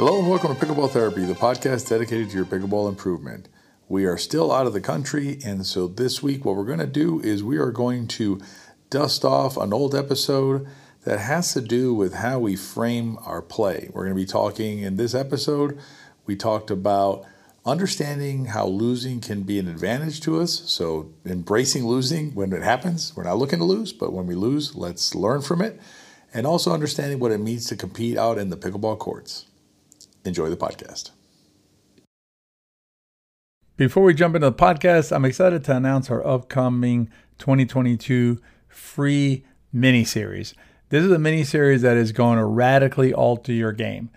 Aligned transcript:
Hello 0.00 0.18
and 0.18 0.30
welcome 0.30 0.56
to 0.56 0.58
Pickleball 0.58 0.90
Therapy, 0.90 1.26
the 1.26 1.34
podcast 1.34 1.90
dedicated 1.90 2.30
to 2.30 2.36
your 2.36 2.46
pickleball 2.46 2.88
improvement. 2.88 3.50
We 3.86 4.06
are 4.06 4.16
still 4.16 4.50
out 4.50 4.66
of 4.66 4.72
the 4.72 4.80
country, 4.80 5.38
and 5.44 5.66
so 5.66 5.88
this 5.88 6.22
week, 6.22 6.42
what 6.42 6.56
we're 6.56 6.64
going 6.64 6.78
to 6.78 6.86
do 6.86 7.20
is 7.20 7.44
we 7.44 7.58
are 7.58 7.70
going 7.70 8.08
to 8.08 8.40
dust 8.88 9.26
off 9.26 9.58
an 9.58 9.74
old 9.74 9.94
episode 9.94 10.66
that 11.04 11.18
has 11.18 11.52
to 11.52 11.60
do 11.60 11.92
with 11.92 12.14
how 12.14 12.38
we 12.38 12.56
frame 12.56 13.18
our 13.26 13.42
play. 13.42 13.90
We're 13.92 14.04
going 14.04 14.16
to 14.16 14.22
be 14.22 14.24
talking 14.24 14.78
in 14.78 14.96
this 14.96 15.14
episode, 15.14 15.78
we 16.24 16.34
talked 16.34 16.70
about 16.70 17.26
understanding 17.66 18.46
how 18.46 18.68
losing 18.68 19.20
can 19.20 19.42
be 19.42 19.58
an 19.58 19.68
advantage 19.68 20.22
to 20.22 20.40
us. 20.40 20.62
So, 20.64 21.12
embracing 21.26 21.86
losing 21.86 22.34
when 22.34 22.54
it 22.54 22.62
happens. 22.62 23.14
We're 23.14 23.24
not 23.24 23.36
looking 23.36 23.58
to 23.58 23.66
lose, 23.66 23.92
but 23.92 24.14
when 24.14 24.26
we 24.26 24.34
lose, 24.34 24.74
let's 24.74 25.14
learn 25.14 25.42
from 25.42 25.60
it. 25.60 25.78
And 26.32 26.46
also 26.46 26.72
understanding 26.72 27.18
what 27.18 27.32
it 27.32 27.38
means 27.38 27.66
to 27.66 27.76
compete 27.76 28.16
out 28.16 28.38
in 28.38 28.48
the 28.48 28.56
pickleball 28.56 28.98
courts. 28.98 29.44
Enjoy 30.24 30.48
the 30.48 30.56
podcast. 30.56 31.10
Before 33.76 34.02
we 34.02 34.12
jump 34.12 34.34
into 34.34 34.50
the 34.50 34.56
podcast, 34.56 35.10
I'm 35.10 35.24
excited 35.24 35.64
to 35.64 35.76
announce 35.76 36.10
our 36.10 36.26
upcoming 36.26 37.08
2022 37.38 38.38
free 38.68 39.44
mini 39.72 40.04
series. 40.04 40.54
This 40.90 41.02
is 41.02 41.10
a 41.10 41.18
mini 41.18 41.44
series 41.44 41.80
that 41.82 41.96
is 41.96 42.12
going 42.12 42.36
to 42.36 42.44
radically 42.44 43.14
alter 43.14 43.52
your 43.52 43.72
game. 43.72 44.10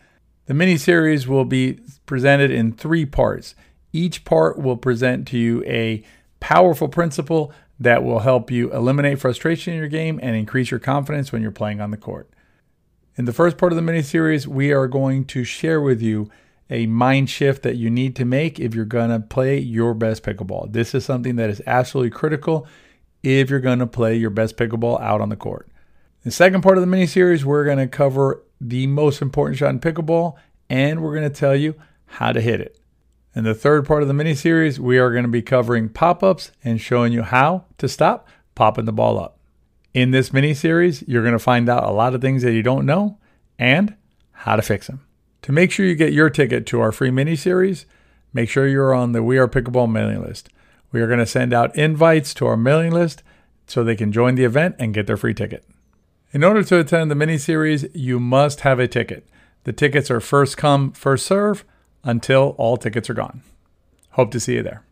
The 0.48 0.54
mini 0.54 0.76
series 0.76 1.28
will 1.28 1.46
be 1.46 1.80
presented 2.06 2.52
in 2.52 2.74
three 2.74 3.06
parts. 3.06 3.56
Each 3.94 4.26
part 4.26 4.60
will 4.60 4.76
present 4.76 5.28
to 5.30 5.38
you 5.38 5.64
a 5.66 6.04
powerful 6.42 6.90
principle 6.90 7.54
that 7.80 8.04
will 8.04 8.20
help 8.20 8.52
you 8.52 8.70
eliminate 8.74 9.20
frustration 9.20 9.74
in 9.74 9.80
your 9.80 9.88
game 9.88 10.20
and 10.22 10.36
increase 10.36 10.72
your 10.72 10.80
confidence 10.82 11.32
when 11.32 11.42
you're 11.42 11.52
playing 11.52 11.80
on 11.80 11.92
the 11.92 11.98
court. 11.98 12.30
In 13.16 13.26
the 13.26 13.34
first 13.34 13.60
part 13.60 13.72
of 13.72 13.76
the 13.76 13.84
mini 13.84 14.02
series, 14.02 14.48
we 14.48 14.72
are 14.72 14.88
going 14.88 15.26
to 15.26 15.44
share 15.44 15.80
with 15.80 16.02
you 16.02 16.32
a 16.72 16.88
mind 16.88 17.30
shift 17.30 17.62
that 17.62 17.76
you 17.76 17.92
need 17.92 18.16
to 18.16 18.26
make 18.26 18.60
if 18.60 18.74
you're 18.74 18.86
going 18.86 19.12
to 19.12 19.20
play 19.20 19.60
your 19.60 19.94
best 19.94 20.24
pickleball. 20.24 20.74
This 20.74 20.96
is 20.96 21.06
something 21.06 21.36
that 21.36 21.52
is 21.52 21.62
absolutely 21.68 22.10
critical 22.10 22.66
if 23.22 23.52
you're 23.52 23.60
going 23.60 23.78
to 23.78 23.86
play 23.86 24.16
your 24.16 24.32
best 24.32 24.58
pickleball 24.58 25.00
out 25.00 25.22
on 25.22 25.30
the 25.30 25.36
court. 25.36 25.70
The 26.24 26.32
second 26.32 26.64
part 26.64 26.76
of 26.76 26.82
the 26.82 26.88
mini 26.88 27.06
series, 27.06 27.46
we're 27.46 27.66
going 27.66 27.78
to 27.78 27.88
cover 27.88 28.44
the 28.60 28.88
most 28.88 29.22
important 29.22 29.60
shot 29.60 29.70
in 29.70 29.80
pickleball 29.80 30.36
and 30.68 31.04
we're 31.04 31.14
going 31.14 31.30
to 31.30 31.40
tell 31.40 31.56
you 31.56 31.76
how 32.06 32.32
to 32.32 32.42
hit 32.42 32.62
it. 32.62 32.80
In 33.36 33.44
the 33.44 33.54
third 33.54 33.86
part 33.86 34.02
of 34.02 34.08
the 34.08 34.14
mini 34.16 34.34
series, 34.34 34.80
we 34.80 34.98
are 34.98 35.12
going 35.12 35.26
to 35.26 35.30
be 35.30 35.44
covering 35.44 35.88
pop 35.88 36.24
ups 36.24 36.52
and 36.64 36.82
showing 36.82 37.14
you 37.14 37.22
how 37.22 37.66
to 37.78 37.88
stop 37.88 38.28
popping 38.56 38.86
the 38.86 38.92
ball 38.92 39.20
up. 39.20 39.38
In 39.94 40.10
this 40.10 40.34
mini 40.34 40.56
series, 40.56 41.04
you're 41.08 41.22
going 41.22 41.34
to 41.34 41.40
find 41.40 41.70
out 41.70 41.84
a 41.84 41.92
lot 41.92 42.16
of 42.16 42.22
things 42.22 42.42
that 42.42 42.54
you 42.54 42.64
don't 42.64 42.86
know 42.86 43.20
and 43.60 43.96
how 44.32 44.56
to 44.56 44.64
fix 44.64 44.88
them. 44.88 45.06
To 45.44 45.52
make 45.52 45.72
sure 45.72 45.86
you 45.86 45.94
get 45.94 46.14
your 46.14 46.32
ticket 46.32 46.66
to 46.68 46.82
our 46.82 46.92
free 46.92 47.12
mini 47.12 47.36
series, 47.36 47.86
make 48.34 48.50
sure 48.50 48.68
you're 48.68 48.94
on 48.94 49.12
the 49.12 49.22
We 49.22 49.38
Are 49.38 49.48
Pickleball 49.48 49.92
mailing 49.92 50.22
list. 50.22 50.50
We 50.92 51.02
are 51.02 51.08
going 51.08 51.20
to 51.20 51.28
send 51.28 51.54
out 51.54 51.76
invites 51.76 52.34
to 52.36 52.48
our 52.48 52.58
mailing 52.58 52.92
list 52.92 53.22
so 53.68 53.84
they 53.84 53.96
can 53.96 54.12
join 54.12 54.34
the 54.34 54.46
event 54.46 54.76
and 54.80 54.96
get 54.96 55.06
their 55.06 55.18
free 55.18 55.34
ticket. 55.34 55.64
In 56.32 56.44
order 56.44 56.64
to 56.64 56.80
attend 56.80 57.12
the 57.12 57.16
mini 57.16 57.38
series, 57.38 57.86
you 57.94 58.20
must 58.20 58.62
have 58.62 58.80
a 58.80 58.88
ticket. 58.88 59.30
The 59.64 59.74
tickets 59.74 60.10
are 60.10 60.20
first 60.20 60.58
come, 60.58 60.92
first 60.92 61.26
serve 61.28 61.64
until 62.04 62.56
all 62.58 62.78
tickets 62.78 63.12
are 63.12 63.14
gone. 63.16 63.44
Hope 64.12 64.32
to 64.32 64.40
see 64.40 64.56
you 64.56 64.64
there. 64.64 64.84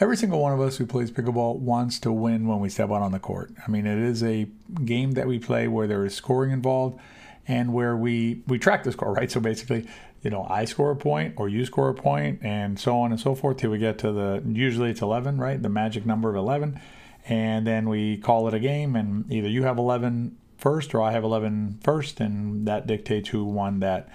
Every 0.00 0.16
single 0.16 0.40
one 0.40 0.52
of 0.52 0.60
us 0.60 0.76
who 0.76 0.86
plays 0.86 1.10
pickleball 1.10 1.58
wants 1.58 2.00
to 2.00 2.10
win 2.10 2.48
when 2.48 2.58
we 2.58 2.68
step 2.68 2.90
out 2.90 3.02
on 3.02 3.12
the 3.12 3.20
court. 3.20 3.52
I 3.66 3.70
mean, 3.70 3.86
it 3.86 3.98
is 3.98 4.24
a 4.24 4.48
game 4.84 5.12
that 5.12 5.28
we 5.28 5.38
play 5.38 5.68
where 5.68 5.86
there 5.86 6.04
is 6.04 6.14
scoring 6.14 6.50
involved 6.50 6.98
and 7.46 7.72
where 7.72 7.96
we 7.96 8.42
we 8.48 8.58
track 8.58 8.82
the 8.82 8.90
score, 8.90 9.12
right? 9.14 9.30
So 9.30 9.38
basically, 9.38 9.86
you 10.22 10.30
know, 10.30 10.46
I 10.50 10.64
score 10.64 10.90
a 10.90 10.96
point 10.96 11.34
or 11.36 11.48
you 11.48 11.64
score 11.64 11.90
a 11.90 11.94
point 11.94 12.40
and 12.42 12.78
so 12.78 12.98
on 12.98 13.12
and 13.12 13.20
so 13.20 13.36
forth 13.36 13.58
till 13.58 13.70
we 13.70 13.78
get 13.78 13.98
to 13.98 14.10
the 14.10 14.42
usually 14.44 14.90
it's 14.90 15.02
11, 15.02 15.38
right? 15.38 15.62
The 15.62 15.68
magic 15.68 16.04
number 16.04 16.28
of 16.28 16.34
11. 16.34 16.80
And 17.26 17.66
then 17.66 17.88
we 17.88 18.18
call 18.18 18.48
it 18.48 18.54
a 18.54 18.58
game 18.58 18.96
and 18.96 19.30
either 19.32 19.48
you 19.48 19.62
have 19.62 19.78
11 19.78 20.36
first, 20.58 20.94
or 20.94 21.02
I 21.02 21.12
have 21.12 21.24
11 21.24 21.78
first, 21.82 22.20
and 22.20 22.66
that 22.66 22.86
dictates 22.86 23.28
who 23.28 23.44
won 23.44 23.80
that 23.80 24.08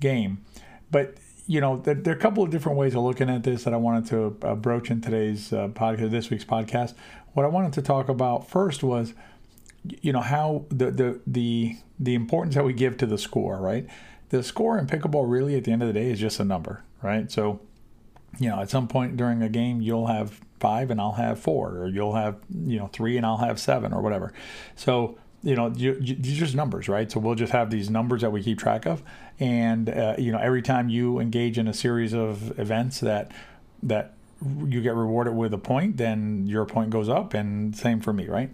game. 0.00 0.44
But 0.90 1.14
you 1.46 1.60
know, 1.60 1.76
there, 1.78 1.94
there, 1.94 2.14
are 2.14 2.16
a 2.16 2.20
couple 2.20 2.42
of 2.42 2.50
different 2.50 2.78
ways 2.78 2.94
of 2.94 3.02
looking 3.02 3.28
at 3.28 3.42
this 3.42 3.64
that 3.64 3.74
I 3.74 3.76
wanted 3.76 4.06
to 4.06 4.48
uh, 4.48 4.54
broach 4.54 4.90
in 4.90 5.00
today's 5.00 5.52
uh, 5.52 5.68
podcast, 5.68 6.10
this 6.10 6.30
week's 6.30 6.44
podcast. 6.44 6.94
What 7.34 7.44
I 7.44 7.48
wanted 7.48 7.72
to 7.74 7.82
talk 7.82 8.08
about 8.08 8.48
first 8.48 8.82
was, 8.82 9.12
you 10.00 10.12
know, 10.12 10.20
how 10.20 10.64
the 10.70 10.90
the 10.90 11.20
the 11.26 11.76
the 11.98 12.14
importance 12.14 12.54
that 12.54 12.64
we 12.64 12.72
give 12.72 12.96
to 12.98 13.06
the 13.06 13.18
score, 13.18 13.58
right? 13.58 13.86
The 14.30 14.42
score 14.42 14.78
in 14.78 14.86
pickleball 14.86 15.30
really, 15.30 15.56
at 15.56 15.64
the 15.64 15.72
end 15.72 15.82
of 15.82 15.88
the 15.88 15.94
day, 15.94 16.10
is 16.10 16.18
just 16.18 16.40
a 16.40 16.44
number, 16.44 16.82
right? 17.02 17.30
So, 17.30 17.60
you 18.38 18.48
know, 18.48 18.60
at 18.60 18.70
some 18.70 18.88
point 18.88 19.16
during 19.16 19.42
a 19.42 19.48
game, 19.50 19.82
you'll 19.82 20.06
have 20.06 20.40
five 20.60 20.90
and 20.90 20.98
I'll 20.98 21.12
have 21.12 21.38
four, 21.38 21.76
or 21.76 21.88
you'll 21.88 22.14
have 22.14 22.36
you 22.50 22.78
know 22.78 22.86
three 22.86 23.18
and 23.18 23.26
I'll 23.26 23.36
have 23.36 23.60
seven, 23.60 23.92
or 23.92 24.00
whatever. 24.00 24.32
So 24.76 25.18
you 25.44 25.54
know, 25.54 25.72
you, 25.76 25.96
you, 26.00 26.16
these 26.16 26.36
are 26.38 26.40
just 26.40 26.54
numbers, 26.54 26.88
right? 26.88 27.10
So 27.12 27.20
we'll 27.20 27.34
just 27.34 27.52
have 27.52 27.70
these 27.70 27.90
numbers 27.90 28.22
that 28.22 28.32
we 28.32 28.42
keep 28.42 28.58
track 28.58 28.86
of, 28.86 29.02
and 29.38 29.90
uh, 29.90 30.14
you 30.18 30.32
know, 30.32 30.38
every 30.38 30.62
time 30.62 30.88
you 30.88 31.20
engage 31.20 31.58
in 31.58 31.68
a 31.68 31.74
series 31.74 32.14
of 32.14 32.58
events 32.58 33.00
that 33.00 33.30
that 33.82 34.14
you 34.66 34.80
get 34.80 34.94
rewarded 34.94 35.34
with 35.34 35.52
a 35.52 35.58
point, 35.58 35.98
then 35.98 36.46
your 36.46 36.64
point 36.64 36.90
goes 36.90 37.08
up, 37.08 37.34
and 37.34 37.76
same 37.76 38.00
for 38.00 38.12
me, 38.12 38.26
right? 38.26 38.50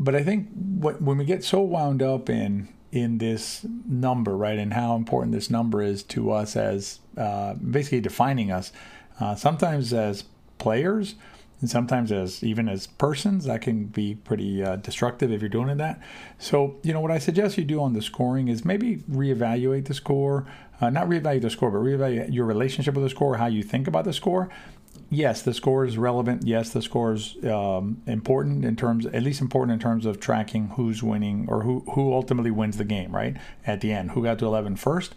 But 0.00 0.14
I 0.14 0.24
think 0.24 0.48
what, 0.52 1.00
when 1.00 1.18
we 1.18 1.24
get 1.24 1.44
so 1.44 1.60
wound 1.60 2.02
up 2.02 2.28
in 2.28 2.68
in 2.90 3.18
this 3.18 3.64
number, 3.88 4.36
right, 4.36 4.58
and 4.58 4.72
how 4.72 4.96
important 4.96 5.32
this 5.32 5.48
number 5.48 5.80
is 5.80 6.02
to 6.02 6.32
us 6.32 6.56
as 6.56 6.98
uh, 7.16 7.54
basically 7.54 8.00
defining 8.00 8.50
us, 8.50 8.72
uh, 9.20 9.36
sometimes 9.36 9.92
as 9.92 10.24
players 10.58 11.14
and 11.60 11.68
sometimes 11.68 12.10
as 12.10 12.42
even 12.42 12.68
as 12.68 12.86
persons 12.86 13.44
that 13.44 13.60
can 13.60 13.86
be 13.86 14.14
pretty 14.14 14.62
uh, 14.62 14.76
destructive 14.76 15.30
if 15.32 15.40
you're 15.40 15.48
doing 15.48 15.76
that. 15.76 16.00
So 16.38 16.76
you 16.82 16.92
know 16.92 17.00
what 17.00 17.10
i 17.10 17.18
suggest 17.18 17.58
you 17.58 17.64
do 17.64 17.80
on 17.80 17.92
the 17.92 18.02
scoring 18.02 18.48
is 18.48 18.64
maybe 18.64 18.98
reevaluate 19.10 19.86
the 19.86 19.94
score 19.94 20.46
uh, 20.80 20.90
not 20.90 21.08
reevaluate 21.08 21.42
the 21.42 21.50
score 21.50 21.70
but 21.70 21.78
reevaluate 21.78 22.32
your 22.32 22.46
relationship 22.46 22.94
with 22.94 23.04
the 23.04 23.10
score 23.10 23.36
how 23.36 23.46
you 23.46 23.62
think 23.62 23.86
about 23.86 24.04
the 24.04 24.12
score. 24.12 24.48
Yes 25.10 25.42
the 25.42 25.54
score 25.54 25.84
is 25.84 25.98
relevant. 25.98 26.46
Yes 26.46 26.70
the 26.70 26.82
score 26.82 27.12
is 27.12 27.36
um, 27.44 28.02
important 28.06 28.64
in 28.64 28.76
terms 28.76 29.06
at 29.06 29.22
least 29.22 29.40
important 29.40 29.74
in 29.74 29.80
terms 29.80 30.06
of 30.06 30.20
tracking 30.20 30.68
who's 30.68 31.02
winning 31.02 31.46
or 31.48 31.62
who, 31.62 31.80
who 31.92 32.12
ultimately 32.12 32.50
wins 32.50 32.76
the 32.76 32.84
game 32.84 33.14
right? 33.14 33.36
At 33.66 33.80
the 33.80 33.92
end 33.92 34.12
who 34.12 34.22
got 34.22 34.38
to 34.38 34.46
11 34.46 34.76
first 34.76 35.14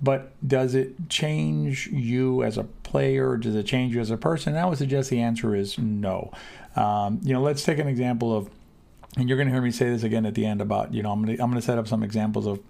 but 0.00 0.32
does 0.46 0.74
it 0.74 1.08
change 1.08 1.88
you 1.88 2.42
as 2.42 2.56
a 2.56 2.64
player? 2.64 3.36
Does 3.36 3.54
it 3.54 3.64
change 3.64 3.94
you 3.94 4.00
as 4.00 4.10
a 4.10 4.16
person? 4.16 4.54
And 4.54 4.60
I 4.60 4.66
would 4.66 4.78
suggest 4.78 5.10
the 5.10 5.20
answer 5.20 5.54
is 5.54 5.78
no. 5.78 6.32
Um, 6.76 7.20
you 7.22 7.32
know, 7.32 7.42
let's 7.42 7.64
take 7.64 7.78
an 7.78 7.88
example 7.88 8.36
of, 8.36 8.48
and 9.16 9.28
you're 9.28 9.36
going 9.36 9.48
to 9.48 9.54
hear 9.54 9.62
me 9.62 9.70
say 9.70 9.90
this 9.90 10.04
again 10.04 10.26
at 10.26 10.34
the 10.34 10.46
end 10.46 10.60
about, 10.60 10.94
you 10.94 11.02
know, 11.02 11.10
I'm 11.10 11.24
going 11.24 11.36
to 11.36 11.42
I'm 11.42 11.50
going 11.50 11.60
to 11.60 11.66
set 11.66 11.78
up 11.78 11.88
some 11.88 12.02
examples 12.02 12.46
of 12.46 12.60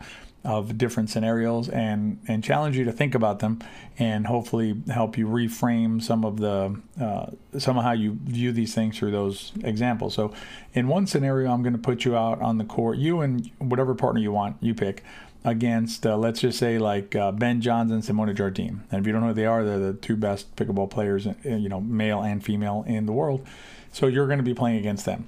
of 0.45 0.79
different 0.79 1.11
scenarios 1.11 1.69
and 1.69 2.21
and 2.29 2.45
challenge 2.45 2.77
you 2.77 2.85
to 2.85 2.93
think 2.93 3.15
about 3.15 3.41
them 3.41 3.59
and 3.99 4.27
hopefully 4.27 4.81
help 4.89 5.19
you 5.19 5.27
reframe 5.27 6.01
some 6.01 6.25
of 6.25 6.39
the 6.39 6.81
uh, 7.01 7.27
some 7.59 7.77
of 7.77 7.85
how 7.85 7.93
you 7.93 8.17
view 8.23 8.53
these 8.53 8.75
things 8.75 8.99
through 8.99 9.11
those 9.11 9.53
examples. 9.65 10.15
So, 10.15 10.33
in 10.75 10.89
one 10.89 11.07
scenario, 11.07 11.51
I'm 11.51 11.63
going 11.63 11.73
to 11.73 11.79
put 11.79 12.05
you 12.05 12.17
out 12.17 12.41
on 12.41 12.59
the 12.59 12.65
court, 12.65 12.99
you 12.99 13.21
and 13.21 13.51
whatever 13.59 13.95
partner 13.95 14.21
you 14.21 14.33
want, 14.33 14.57
you 14.61 14.75
pick 14.75 15.03
against, 15.45 16.07
uh, 16.07 16.17
let's 16.17 16.41
just 16.41 16.59
say, 16.59 16.79
like 16.79 17.15
uh, 17.15 17.33
Ben 17.33 17.61
Johns 17.61 17.91
and 17.93 18.03
Simona 18.03 18.35
Jardim. 18.35 18.81
And 18.91 19.01
if 19.01 19.07
you 19.07 19.13
don't 19.13 19.23
know 19.23 19.29
who 19.29 19.35
they 19.35 19.47
are, 19.47 19.65
they're 19.65 19.79
the 19.79 19.93
two 19.95 20.17
best 20.17 20.55
pickleball 20.57 20.91
players, 20.91 21.27
uh, 21.27 21.35
you 21.45 21.69
know, 21.69 21.81
male 21.81 22.23
and 22.23 22.45
female 22.45 22.85
in 22.87 23.07
the 23.07 23.13
world. 23.13 23.47
So 23.93 24.07
you're 24.07 24.27
going 24.27 24.39
to 24.39 24.45
be 24.45 24.55
playing 24.55 24.79
against 24.79 25.05
them. 25.05 25.27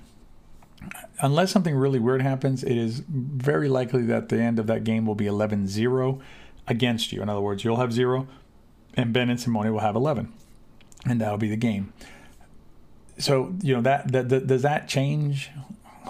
Unless 1.20 1.52
something 1.52 1.74
really 1.74 1.98
weird 1.98 2.22
happens, 2.22 2.64
it 2.64 2.76
is 2.76 3.02
very 3.08 3.68
likely 3.68 4.02
that 4.04 4.28
the 4.28 4.40
end 4.40 4.58
of 4.58 4.66
that 4.68 4.84
game 4.84 5.06
will 5.06 5.14
be 5.14 5.26
11 5.26 5.66
0 5.68 6.20
against 6.66 7.12
you. 7.12 7.20
In 7.22 7.28
other 7.28 7.40
words, 7.40 7.64
you'll 7.64 7.76
have 7.76 7.92
zero, 7.92 8.26
and 8.94 9.12
Ben 9.12 9.28
and 9.28 9.38
Simona 9.38 9.70
will 9.72 9.80
have 9.80 9.96
11. 9.96 10.32
And 11.06 11.20
that'll 11.20 11.38
be 11.38 11.48
the 11.48 11.56
game. 11.56 11.92
So, 13.18 13.54
you 13.62 13.74
know, 13.74 13.82
that, 13.82 14.12
that, 14.12 14.28
that 14.30 14.46
does 14.46 14.62
that 14.62 14.88
change 14.88 15.50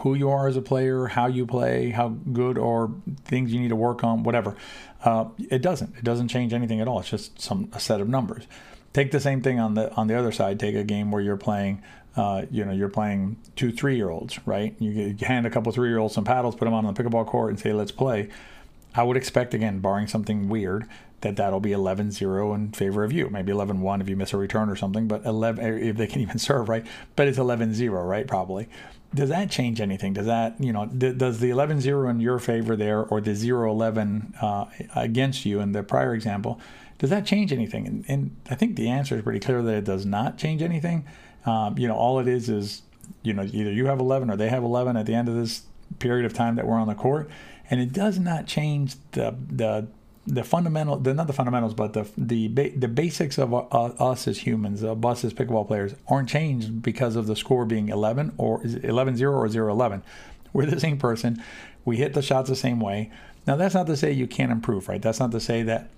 who 0.00 0.14
you 0.14 0.30
are 0.30 0.48
as 0.48 0.56
a 0.56 0.62
player, 0.62 1.06
how 1.06 1.26
you 1.26 1.46
play, 1.46 1.90
how 1.90 2.08
good 2.08 2.56
or 2.56 2.94
things 3.24 3.52
you 3.52 3.60
need 3.60 3.68
to 3.68 3.76
work 3.76 4.04
on, 4.04 4.22
whatever. 4.22 4.56
Uh, 5.04 5.26
it 5.38 5.62
doesn't. 5.62 5.96
It 5.96 6.04
doesn't 6.04 6.28
change 6.28 6.52
anything 6.52 6.80
at 6.80 6.88
all. 6.88 7.00
It's 7.00 7.10
just 7.10 7.40
some 7.40 7.68
a 7.72 7.80
set 7.80 8.00
of 8.00 8.08
numbers. 8.08 8.46
Take 8.92 9.10
the 9.10 9.20
same 9.20 9.40
thing 9.40 9.60
on 9.60 9.74
the 9.74 9.92
on 9.94 10.06
the 10.06 10.18
other 10.18 10.32
side. 10.32 10.58
Take 10.58 10.74
a 10.74 10.84
game 10.84 11.10
where 11.10 11.22
you're 11.22 11.36
playing. 11.36 11.82
Uh, 12.16 12.44
you 12.50 12.64
know, 12.64 12.72
you're 12.72 12.88
playing 12.88 13.36
two 13.56 13.70
three 13.70 13.96
year 13.96 14.10
olds, 14.10 14.44
right? 14.46 14.74
You, 14.78 15.16
hand 15.22 15.46
a 15.46 15.50
couple 15.50 15.70
three 15.72 15.88
year 15.88 15.98
olds 15.98 16.14
some 16.14 16.24
paddles, 16.24 16.56
put 16.56 16.64
them 16.64 16.74
on 16.74 16.84
the 16.84 16.92
pickleball 16.92 17.26
court, 17.26 17.50
and 17.50 17.58
say, 17.58 17.72
"Let's 17.72 17.92
play." 17.92 18.28
I 18.94 19.04
would 19.04 19.16
expect, 19.16 19.54
again, 19.54 19.78
barring 19.78 20.08
something 20.08 20.48
weird, 20.48 20.88
that 21.20 21.36
that'll 21.36 21.60
be 21.60 21.70
11-0 21.70 22.54
in 22.54 22.72
favor 22.72 23.04
of 23.04 23.12
you. 23.12 23.28
Maybe 23.30 23.52
11-1 23.52 24.00
if 24.00 24.08
you 24.08 24.16
miss 24.16 24.32
a 24.32 24.36
return 24.36 24.68
or 24.68 24.76
something, 24.76 25.06
but 25.06 25.24
11 25.24 25.64
if 25.82 25.96
they 25.96 26.06
can 26.06 26.20
even 26.22 26.38
serve, 26.38 26.68
right? 26.68 26.86
But 27.16 27.28
it's 27.28 27.38
11-0, 27.38 28.08
right? 28.08 28.26
Probably. 28.26 28.68
Does 29.14 29.28
that 29.28 29.50
change 29.50 29.80
anything? 29.80 30.12
Does 30.12 30.26
that, 30.26 30.54
you 30.60 30.72
know, 30.72 30.86
th- 30.86 31.18
does 31.18 31.40
the 31.40 31.50
11-0 31.50 32.10
in 32.10 32.20
your 32.20 32.38
favor 32.38 32.76
there 32.76 33.02
or 33.02 33.20
the 33.20 33.32
0-11 33.32 34.42
uh, 34.42 34.66
against 34.94 35.44
you 35.44 35.60
in 35.60 35.72
the 35.72 35.82
prior 35.82 36.14
example, 36.14 36.60
does 36.98 37.10
that 37.10 37.26
change 37.26 37.52
anything? 37.52 37.86
And, 37.86 38.04
and, 38.08 38.36
I 38.50 38.54
think 38.54 38.76
the 38.76 38.88
answer 38.88 39.16
is 39.16 39.22
pretty 39.22 39.40
clear 39.40 39.62
that 39.62 39.74
it 39.74 39.84
does 39.84 40.06
not 40.06 40.38
change 40.38 40.62
anything. 40.62 41.04
Um, 41.46 41.78
you 41.78 41.88
know, 41.88 41.94
all 41.94 42.18
it 42.18 42.28
is 42.28 42.48
is, 42.48 42.82
you 43.22 43.32
know, 43.32 43.42
either 43.42 43.72
you 43.72 43.86
have 43.86 43.98
11 43.98 44.30
or 44.30 44.36
they 44.36 44.48
have 44.48 44.62
11 44.62 44.96
at 44.96 45.06
the 45.06 45.14
end 45.14 45.28
of 45.28 45.34
this 45.34 45.62
period 45.98 46.26
of 46.26 46.32
time 46.32 46.56
that 46.56 46.66
we're 46.66 46.76
on 46.76 46.88
the 46.88 46.94
court, 46.94 47.30
and 47.70 47.80
it 47.80 47.92
does 47.92 48.18
not 48.18 48.46
change 48.46 48.96
the 49.12 49.34
the 49.48 49.86
the 50.26 50.44
fundamental, 50.44 50.96
the, 50.96 51.14
not 51.14 51.26
the 51.26 51.32
fundamentals, 51.32 51.74
but 51.74 51.92
the 51.92 52.06
the 52.16 52.48
the 52.48 52.88
basics 52.88 53.38
of 53.38 53.54
uh, 53.54 53.64
us 53.64 54.28
as 54.28 54.38
humans, 54.38 54.82
of 54.82 55.04
us 55.04 55.24
as 55.24 55.32
pickleball 55.32 55.66
players, 55.66 55.94
aren't 56.08 56.28
changed 56.28 56.82
because 56.82 57.16
of 57.16 57.26
the 57.26 57.36
score 57.36 57.64
being 57.64 57.88
11 57.88 58.34
or 58.36 58.60
11-0 58.60 59.32
or 59.32 59.48
0-11. 59.48 60.02
We're 60.52 60.66
the 60.66 60.80
same 60.80 60.98
person. 60.98 61.42
We 61.84 61.96
hit 61.96 62.12
the 62.12 62.22
shots 62.22 62.48
the 62.48 62.56
same 62.56 62.80
way. 62.80 63.10
Now 63.46 63.56
that's 63.56 63.74
not 63.74 63.86
to 63.86 63.96
say 63.96 64.12
you 64.12 64.26
can't 64.26 64.52
improve, 64.52 64.88
right? 64.88 65.00
That's 65.00 65.20
not 65.20 65.32
to 65.32 65.40
say 65.40 65.62
that 65.62 65.88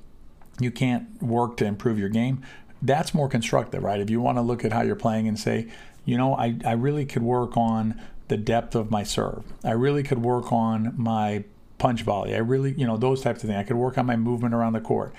you 0.60 0.70
can't 0.70 1.20
work 1.22 1.56
to 1.58 1.64
improve 1.64 1.98
your 1.98 2.08
game. 2.08 2.42
That's 2.82 3.14
more 3.14 3.28
constructive, 3.28 3.82
right? 3.82 4.00
If 4.00 4.10
you 4.10 4.20
want 4.20 4.38
to 4.38 4.42
look 4.42 4.64
at 4.64 4.72
how 4.72 4.82
you're 4.82 4.96
playing 4.96 5.28
and 5.28 5.38
say, 5.38 5.68
you 6.04 6.16
know, 6.16 6.34
I, 6.34 6.58
I 6.64 6.72
really 6.72 7.06
could 7.06 7.22
work 7.22 7.56
on 7.56 8.00
the 8.28 8.36
depth 8.36 8.74
of 8.74 8.90
my 8.90 9.04
serve. 9.04 9.44
I 9.64 9.72
really 9.72 10.02
could 10.02 10.22
work 10.22 10.52
on 10.52 10.94
my 10.96 11.44
punch 11.78 12.02
volley. 12.02 12.34
I 12.34 12.38
really, 12.38 12.72
you 12.72 12.86
know, 12.86 12.96
those 12.96 13.22
types 13.22 13.42
of 13.42 13.48
things. 13.48 13.58
I 13.58 13.64
could 13.64 13.76
work 13.76 13.98
on 13.98 14.06
my 14.06 14.16
movement 14.16 14.54
around 14.54 14.72
the 14.72 14.80
court. 14.80 15.12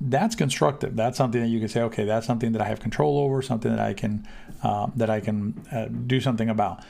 That's 0.00 0.34
constructive. 0.34 0.96
That's 0.96 1.18
something 1.18 1.42
that 1.42 1.48
you 1.48 1.60
can 1.60 1.68
say, 1.68 1.82
okay, 1.82 2.04
that's 2.04 2.26
something 2.26 2.52
that 2.52 2.62
I 2.62 2.66
have 2.66 2.80
control 2.80 3.18
over, 3.18 3.42
something 3.42 3.70
that 3.70 3.80
I 3.80 3.92
can 3.92 4.26
uh, 4.62 4.88
that 4.96 5.10
I 5.10 5.20
can 5.20 5.62
uh, 5.70 5.86
do 5.86 6.20
something 6.20 6.48
about. 6.48 6.82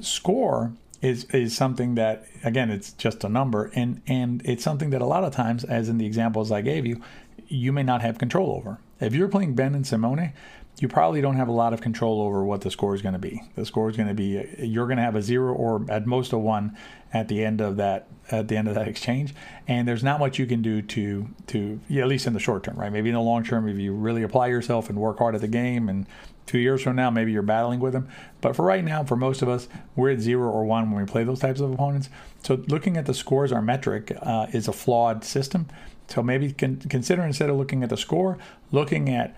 Score 0.00 0.72
is 1.02 1.24
is 1.26 1.56
something 1.56 1.94
that 1.96 2.26
again, 2.42 2.70
it's 2.70 2.92
just 2.92 3.22
a 3.22 3.28
number, 3.28 3.70
and 3.74 4.02
and 4.06 4.42
it's 4.44 4.64
something 4.64 4.90
that 4.90 5.02
a 5.02 5.06
lot 5.06 5.22
of 5.22 5.32
times, 5.32 5.64
as 5.64 5.88
in 5.88 5.98
the 5.98 6.06
examples 6.06 6.50
I 6.50 6.60
gave 6.60 6.86
you, 6.86 7.00
you 7.48 7.72
may 7.72 7.82
not 7.82 8.02
have 8.02 8.18
control 8.18 8.52
over. 8.52 8.78
If 9.00 9.14
you're 9.14 9.28
playing 9.28 9.54
Ben 9.54 9.74
and 9.74 9.86
Simone, 9.86 10.32
you 10.78 10.88
probably 10.88 11.20
don't 11.20 11.36
have 11.36 11.48
a 11.48 11.52
lot 11.52 11.72
of 11.72 11.80
control 11.80 12.20
over 12.20 12.44
what 12.44 12.60
the 12.60 12.70
score 12.70 12.94
is 12.94 13.02
going 13.02 13.14
to 13.14 13.18
be. 13.18 13.42
The 13.54 13.64
score 13.64 13.88
is 13.88 13.96
going 13.96 14.08
to 14.08 14.14
be 14.14 14.46
you're 14.58 14.86
going 14.86 14.98
to 14.98 15.02
have 15.02 15.16
a 15.16 15.22
zero 15.22 15.54
or 15.54 15.84
at 15.88 16.06
most 16.06 16.32
a 16.32 16.38
one 16.38 16.76
at 17.12 17.28
the 17.28 17.44
end 17.44 17.60
of 17.60 17.76
that 17.76 18.08
at 18.30 18.48
the 18.48 18.56
end 18.56 18.68
of 18.68 18.74
that 18.74 18.88
exchange, 18.88 19.34
and 19.68 19.86
there's 19.86 20.02
not 20.02 20.18
much 20.20 20.38
you 20.38 20.46
can 20.46 20.60
do 20.60 20.82
to 20.82 21.28
to 21.46 21.80
yeah, 21.88 22.02
at 22.02 22.08
least 22.08 22.26
in 22.26 22.34
the 22.34 22.40
short 22.40 22.64
term, 22.64 22.76
right? 22.76 22.92
Maybe 22.92 23.08
in 23.08 23.14
the 23.14 23.20
long 23.20 23.42
term, 23.44 23.68
if 23.68 23.78
you 23.78 23.94
really 23.94 24.22
apply 24.22 24.48
yourself 24.48 24.90
and 24.90 24.98
work 24.98 25.18
hard 25.18 25.34
at 25.34 25.40
the 25.40 25.48
game, 25.48 25.88
and 25.88 26.06
two 26.44 26.58
years 26.58 26.82
from 26.82 26.96
now, 26.96 27.10
maybe 27.10 27.32
you're 27.32 27.42
battling 27.42 27.80
with 27.80 27.92
them. 27.92 28.08
But 28.40 28.54
for 28.54 28.64
right 28.64 28.84
now, 28.84 29.04
for 29.04 29.16
most 29.16 29.42
of 29.42 29.48
us, 29.48 29.68
we're 29.94 30.10
at 30.10 30.20
zero 30.20 30.50
or 30.50 30.64
one 30.64 30.90
when 30.90 31.00
we 31.00 31.10
play 31.10 31.24
those 31.24 31.40
types 31.40 31.60
of 31.60 31.72
opponents. 31.72 32.08
So 32.42 32.62
looking 32.68 32.96
at 32.96 33.06
the 33.06 33.14
scores, 33.14 33.50
our 33.52 33.62
metric 33.62 34.16
uh, 34.20 34.46
is 34.52 34.68
a 34.68 34.72
flawed 34.72 35.24
system. 35.24 35.68
So 36.08 36.22
maybe 36.22 36.52
con- 36.52 36.76
consider 36.88 37.22
instead 37.22 37.50
of 37.50 37.56
looking 37.56 37.82
at 37.82 37.90
the 37.90 37.96
score, 37.96 38.38
looking 38.70 39.08
at 39.08 39.36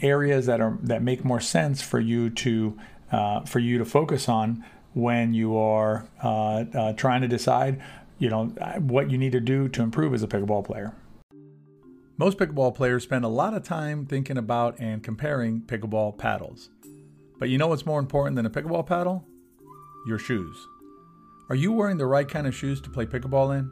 areas 0.00 0.46
that 0.46 0.60
are 0.60 0.78
that 0.82 1.02
make 1.02 1.24
more 1.24 1.40
sense 1.40 1.82
for 1.82 2.00
you 2.00 2.30
to 2.30 2.78
uh, 3.10 3.40
for 3.42 3.58
you 3.58 3.78
to 3.78 3.84
focus 3.84 4.28
on 4.28 4.64
when 4.94 5.34
you 5.34 5.56
are 5.56 6.06
uh, 6.22 6.64
uh, 6.74 6.92
trying 6.94 7.22
to 7.22 7.28
decide, 7.28 7.80
you 8.18 8.28
know, 8.28 8.46
what 8.78 9.10
you 9.10 9.18
need 9.18 9.32
to 9.32 9.40
do 9.40 9.68
to 9.68 9.82
improve 9.82 10.12
as 10.14 10.22
a 10.22 10.28
pickleball 10.28 10.64
player. 10.64 10.94
Most 12.18 12.38
pickleball 12.38 12.74
players 12.74 13.02
spend 13.02 13.24
a 13.24 13.28
lot 13.28 13.54
of 13.54 13.62
time 13.62 14.06
thinking 14.06 14.36
about 14.36 14.78
and 14.78 15.02
comparing 15.02 15.62
pickleball 15.62 16.18
paddles. 16.18 16.68
But 17.38 17.48
you 17.48 17.58
know 17.58 17.68
what's 17.68 17.86
more 17.86 17.98
important 17.98 18.36
than 18.36 18.46
a 18.46 18.50
pickleball 18.50 18.86
paddle? 18.86 19.24
Your 20.06 20.18
shoes. 20.18 20.56
Are 21.48 21.56
you 21.56 21.72
wearing 21.72 21.96
the 21.96 22.06
right 22.06 22.28
kind 22.28 22.46
of 22.46 22.54
shoes 22.54 22.80
to 22.82 22.90
play 22.90 23.06
pickleball 23.06 23.58
in? 23.58 23.70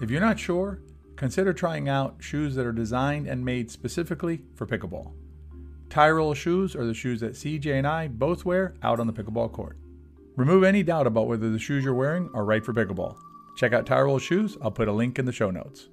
If 0.00 0.10
you're 0.10 0.20
not 0.20 0.38
sure, 0.38 0.80
consider 1.20 1.52
trying 1.52 1.86
out 1.86 2.16
shoes 2.18 2.54
that 2.54 2.64
are 2.64 2.72
designed 2.72 3.26
and 3.26 3.44
made 3.44 3.70
specifically 3.70 4.40
for 4.54 4.66
pickleball. 4.66 5.12
Tyrol 5.90 6.32
shoes 6.32 6.74
are 6.74 6.86
the 6.86 6.94
shoes 6.94 7.20
that 7.20 7.34
CJ 7.34 7.76
and 7.76 7.86
I 7.86 8.08
both 8.08 8.46
wear 8.46 8.74
out 8.82 8.98
on 8.98 9.06
the 9.06 9.12
pickleball 9.12 9.52
court. 9.52 9.76
Remove 10.36 10.64
any 10.64 10.82
doubt 10.82 11.06
about 11.06 11.26
whether 11.26 11.50
the 11.50 11.58
shoes 11.58 11.84
you're 11.84 11.92
wearing 11.92 12.30
are 12.32 12.46
right 12.46 12.64
for 12.64 12.72
pickleball. 12.72 13.18
Check 13.58 13.74
out 13.74 13.84
Tyrol 13.84 14.18
shoes, 14.18 14.56
I'll 14.62 14.70
put 14.70 14.88
a 14.88 14.92
link 14.92 15.18
in 15.18 15.26
the 15.26 15.32
show 15.32 15.50
notes. 15.50 15.90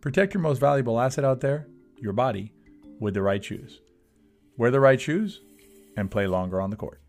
Protect 0.00 0.32
your 0.32 0.40
most 0.40 0.58
valuable 0.58 0.98
asset 0.98 1.22
out 1.22 1.42
there, 1.42 1.68
your 1.98 2.14
body, 2.14 2.54
with 2.98 3.12
the 3.12 3.20
right 3.20 3.44
shoes. 3.44 3.82
Wear 4.56 4.70
the 4.70 4.80
right 4.80 4.98
shoes 4.98 5.42
and 5.98 6.10
play 6.10 6.26
longer 6.26 6.62
on 6.62 6.70
the 6.70 6.76
court. 6.76 7.01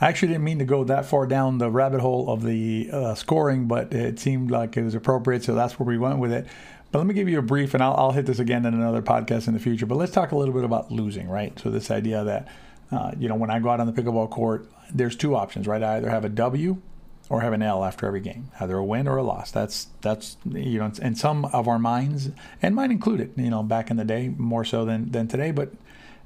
I 0.00 0.08
actually 0.08 0.28
didn't 0.28 0.44
mean 0.44 0.58
to 0.58 0.64
go 0.64 0.84
that 0.84 1.06
far 1.06 1.26
down 1.26 1.58
the 1.58 1.70
rabbit 1.70 2.00
hole 2.00 2.28
of 2.30 2.42
the 2.42 2.90
uh, 2.92 3.14
scoring, 3.14 3.66
but 3.66 3.92
it 3.92 4.18
seemed 4.18 4.50
like 4.50 4.76
it 4.76 4.82
was 4.82 4.94
appropriate, 4.94 5.44
so 5.44 5.54
that's 5.54 5.78
where 5.78 5.86
we 5.86 5.98
went 5.98 6.18
with 6.18 6.32
it. 6.32 6.46
But 6.90 6.98
let 6.98 7.06
me 7.06 7.14
give 7.14 7.28
you 7.28 7.38
a 7.38 7.42
brief, 7.42 7.74
and 7.74 7.82
I'll, 7.82 7.94
I'll, 7.94 8.12
hit 8.12 8.26
this 8.26 8.38
again 8.38 8.64
in 8.66 8.74
another 8.74 9.02
podcast 9.02 9.48
in 9.48 9.54
the 9.54 9.60
future. 9.60 9.86
But 9.86 9.96
let's 9.96 10.12
talk 10.12 10.32
a 10.32 10.36
little 10.36 10.54
bit 10.54 10.64
about 10.64 10.92
losing, 10.92 11.28
right? 11.28 11.58
So 11.58 11.70
this 11.70 11.90
idea 11.90 12.22
that, 12.24 12.48
uh, 12.92 13.12
you 13.18 13.28
know, 13.28 13.34
when 13.34 13.50
I 13.50 13.58
go 13.58 13.70
out 13.70 13.80
on 13.80 13.86
the 13.86 13.92
pickleball 13.92 14.30
court, 14.30 14.68
there's 14.92 15.16
two 15.16 15.34
options, 15.34 15.66
right? 15.66 15.82
I 15.82 15.96
either 15.96 16.10
have 16.10 16.24
a 16.24 16.28
W 16.28 16.80
or 17.28 17.40
have 17.40 17.52
an 17.52 17.62
L 17.62 17.84
after 17.84 18.06
every 18.06 18.20
game, 18.20 18.50
either 18.60 18.76
a 18.76 18.84
win 18.84 19.08
or 19.08 19.16
a 19.16 19.22
loss. 19.22 19.50
That's 19.50 19.88
that's 20.02 20.36
you 20.44 20.78
know, 20.78 20.92
in 21.02 21.14
some 21.14 21.46
of 21.46 21.66
our 21.66 21.78
minds, 21.78 22.30
and 22.62 22.74
mine 22.74 22.90
included, 22.90 23.32
you 23.36 23.50
know, 23.50 23.62
back 23.62 23.90
in 23.90 23.96
the 23.96 24.04
day 24.04 24.28
more 24.28 24.64
so 24.64 24.84
than 24.84 25.10
than 25.10 25.26
today. 25.26 25.50
But 25.50 25.72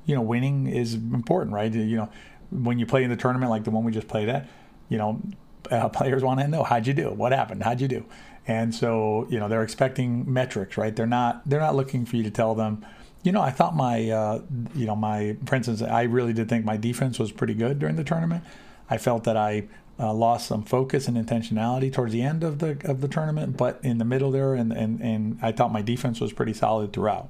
you 0.05 0.15
know, 0.15 0.23
winning 0.23 0.67
is 0.67 0.95
important, 0.95 1.55
right? 1.55 1.73
You 1.73 1.97
know, 1.97 2.09
when 2.51 2.79
you 2.79 2.87
play 2.87 3.05
in 3.05 3.11
the 3.11 3.17
tournament 3.17 3.51
like 3.51 3.65
the 3.65 3.71
one 3.71 3.85
we 3.85 3.93
just 3.93 4.09
played 4.09 4.29
at, 4.29 4.49
you 4.89 4.99
know, 4.99 5.21
uh, 5.71 5.89
players 5.91 6.23
want 6.23 6.41
to 6.41 6.49
know 6.49 6.63
how'd 6.63 6.87
you 6.87 6.95
do, 6.95 7.11
what 7.11 7.33
happened, 7.33 7.63
how'd 7.63 7.81
you 7.81 7.89
do, 7.89 8.05
and 8.47 8.75
so, 8.75 9.27
you 9.31 9.39
know, 9.39 9.49
they're 9.49 9.63
expecting 9.63 10.31
metrics, 10.33 10.77
right? 10.77 10.95
They're 10.95 11.07
not 11.07 11.49
they're 11.49 11.61
not 11.61 11.77
looking 11.77 12.07
for 12.07 12.17
you 12.17 12.23
to 12.23 12.31
tell 12.31 12.55
them, 12.55 12.85
you 13.23 13.33
know, 13.33 13.43
I 13.43 13.51
thought 13.51 13.77
my 13.77 14.11
uh, 14.11 14.43
you 14.75 14.87
know, 14.87 14.97
my 14.97 15.37
for 15.47 15.57
instance, 15.57 15.83
I 15.83 16.03
really 16.03 16.33
did 16.33 16.49
think 16.49 16.65
my 16.65 16.77
defense 16.77 17.19
was 17.19 17.33
pretty 17.33 17.55
good 17.55 17.79
during 17.79 17.97
the 17.97 18.05
tournament. 18.05 18.45
I 18.91 18.97
felt 18.97 19.25
that 19.25 19.37
I 19.37 19.65
uh, 20.01 20.15
lost 20.15 20.47
some 20.47 20.63
focus 20.63 21.09
and 21.09 21.17
intentionality 21.17 21.93
towards 21.93 22.13
the 22.13 22.23
end 22.23 22.45
of 22.45 22.61
the 22.61 22.79
of 22.85 23.01
the 23.01 23.09
tournament, 23.09 23.57
but 23.57 23.81
in 23.83 23.99
the 23.99 24.05
middle 24.05 24.31
there, 24.31 24.55
and, 24.55 24.73
and 24.73 25.01
and 25.01 25.39
I 25.43 25.53
thought 25.53 25.73
my 25.73 25.83
defense 25.83 26.21
was 26.21 26.33
pretty 26.33 26.55
solid 26.55 26.93
throughout. 26.93 27.29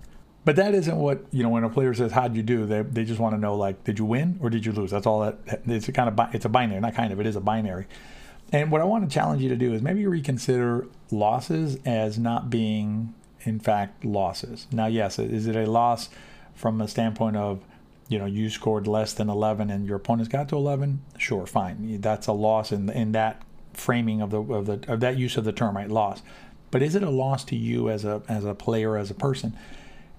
But 0.49 0.57
that 0.57 0.75
isn't 0.75 0.97
what 0.97 1.27
you 1.31 1.43
know 1.43 1.51
when 1.51 1.63
a 1.63 1.69
player 1.69 1.93
says 1.93 2.11
how'd 2.11 2.35
you 2.35 2.43
do. 2.43 2.65
They, 2.65 2.81
they 2.81 3.05
just 3.05 3.21
want 3.21 3.35
to 3.35 3.39
know 3.39 3.55
like 3.55 3.85
did 3.85 3.99
you 3.99 4.07
win 4.07 4.39
or 4.43 4.49
did 4.49 4.65
you 4.65 4.73
lose. 4.73 4.91
That's 4.91 5.05
all 5.05 5.21
that 5.21 5.61
it's 5.67 5.89
a 5.89 5.93
kind 5.93 6.09
of 6.09 6.35
it's 6.35 6.47
a 6.47 6.49
binary, 6.49 6.81
not 6.81 6.95
kind 6.95 7.13
of 7.13 7.21
it 7.21 7.27
is 7.27 7.37
a 7.37 7.41
binary. 7.43 7.85
And 8.51 8.73
what 8.73 8.81
I 8.81 8.85
want 8.85 9.07
to 9.07 9.13
challenge 9.13 9.43
you 9.43 9.51
to 9.51 9.57
do 9.57 9.75
is 9.75 9.83
maybe 9.83 10.07
reconsider 10.07 10.87
losses 11.11 11.77
as 11.85 12.19
not 12.19 12.49
being, 12.49 13.13
in 13.43 13.61
fact, 13.61 14.07
losses. 14.07 14.67
Now, 14.73 14.87
yes, 14.87 15.19
is 15.19 15.47
it 15.47 15.55
a 15.55 15.71
loss 15.71 16.09
from 16.55 16.81
a 16.81 16.89
standpoint 16.89 17.37
of, 17.37 17.61
you 18.09 18.19
know, 18.19 18.25
you 18.25 18.49
scored 18.49 18.87
less 18.87 19.13
than 19.13 19.29
11 19.29 19.69
and 19.69 19.87
your 19.87 19.97
opponents 19.97 20.31
got 20.31 20.49
to 20.49 20.57
11? 20.57 21.03
Sure, 21.19 21.47
fine. 21.47 22.01
That's 22.01 22.27
a 22.27 22.33
loss 22.33 22.73
in 22.73 22.89
in 22.89 23.13
that 23.13 23.43
framing 23.75 24.23
of 24.23 24.31
the 24.31 24.41
of 24.41 24.65
the 24.65 24.81
of 24.91 25.01
that 25.01 25.19
use 25.19 25.37
of 25.37 25.45
the 25.45 25.53
term, 25.53 25.77
right? 25.77 25.91
Loss. 25.91 26.23
But 26.71 26.81
is 26.81 26.95
it 26.95 27.03
a 27.03 27.11
loss 27.11 27.45
to 27.45 27.55
you 27.55 27.91
as 27.91 28.07
a 28.07 28.23
as 28.31 28.47
a 28.47 28.55
player, 28.55 28.97
as 28.97 29.11
a 29.11 29.15
person? 29.15 29.55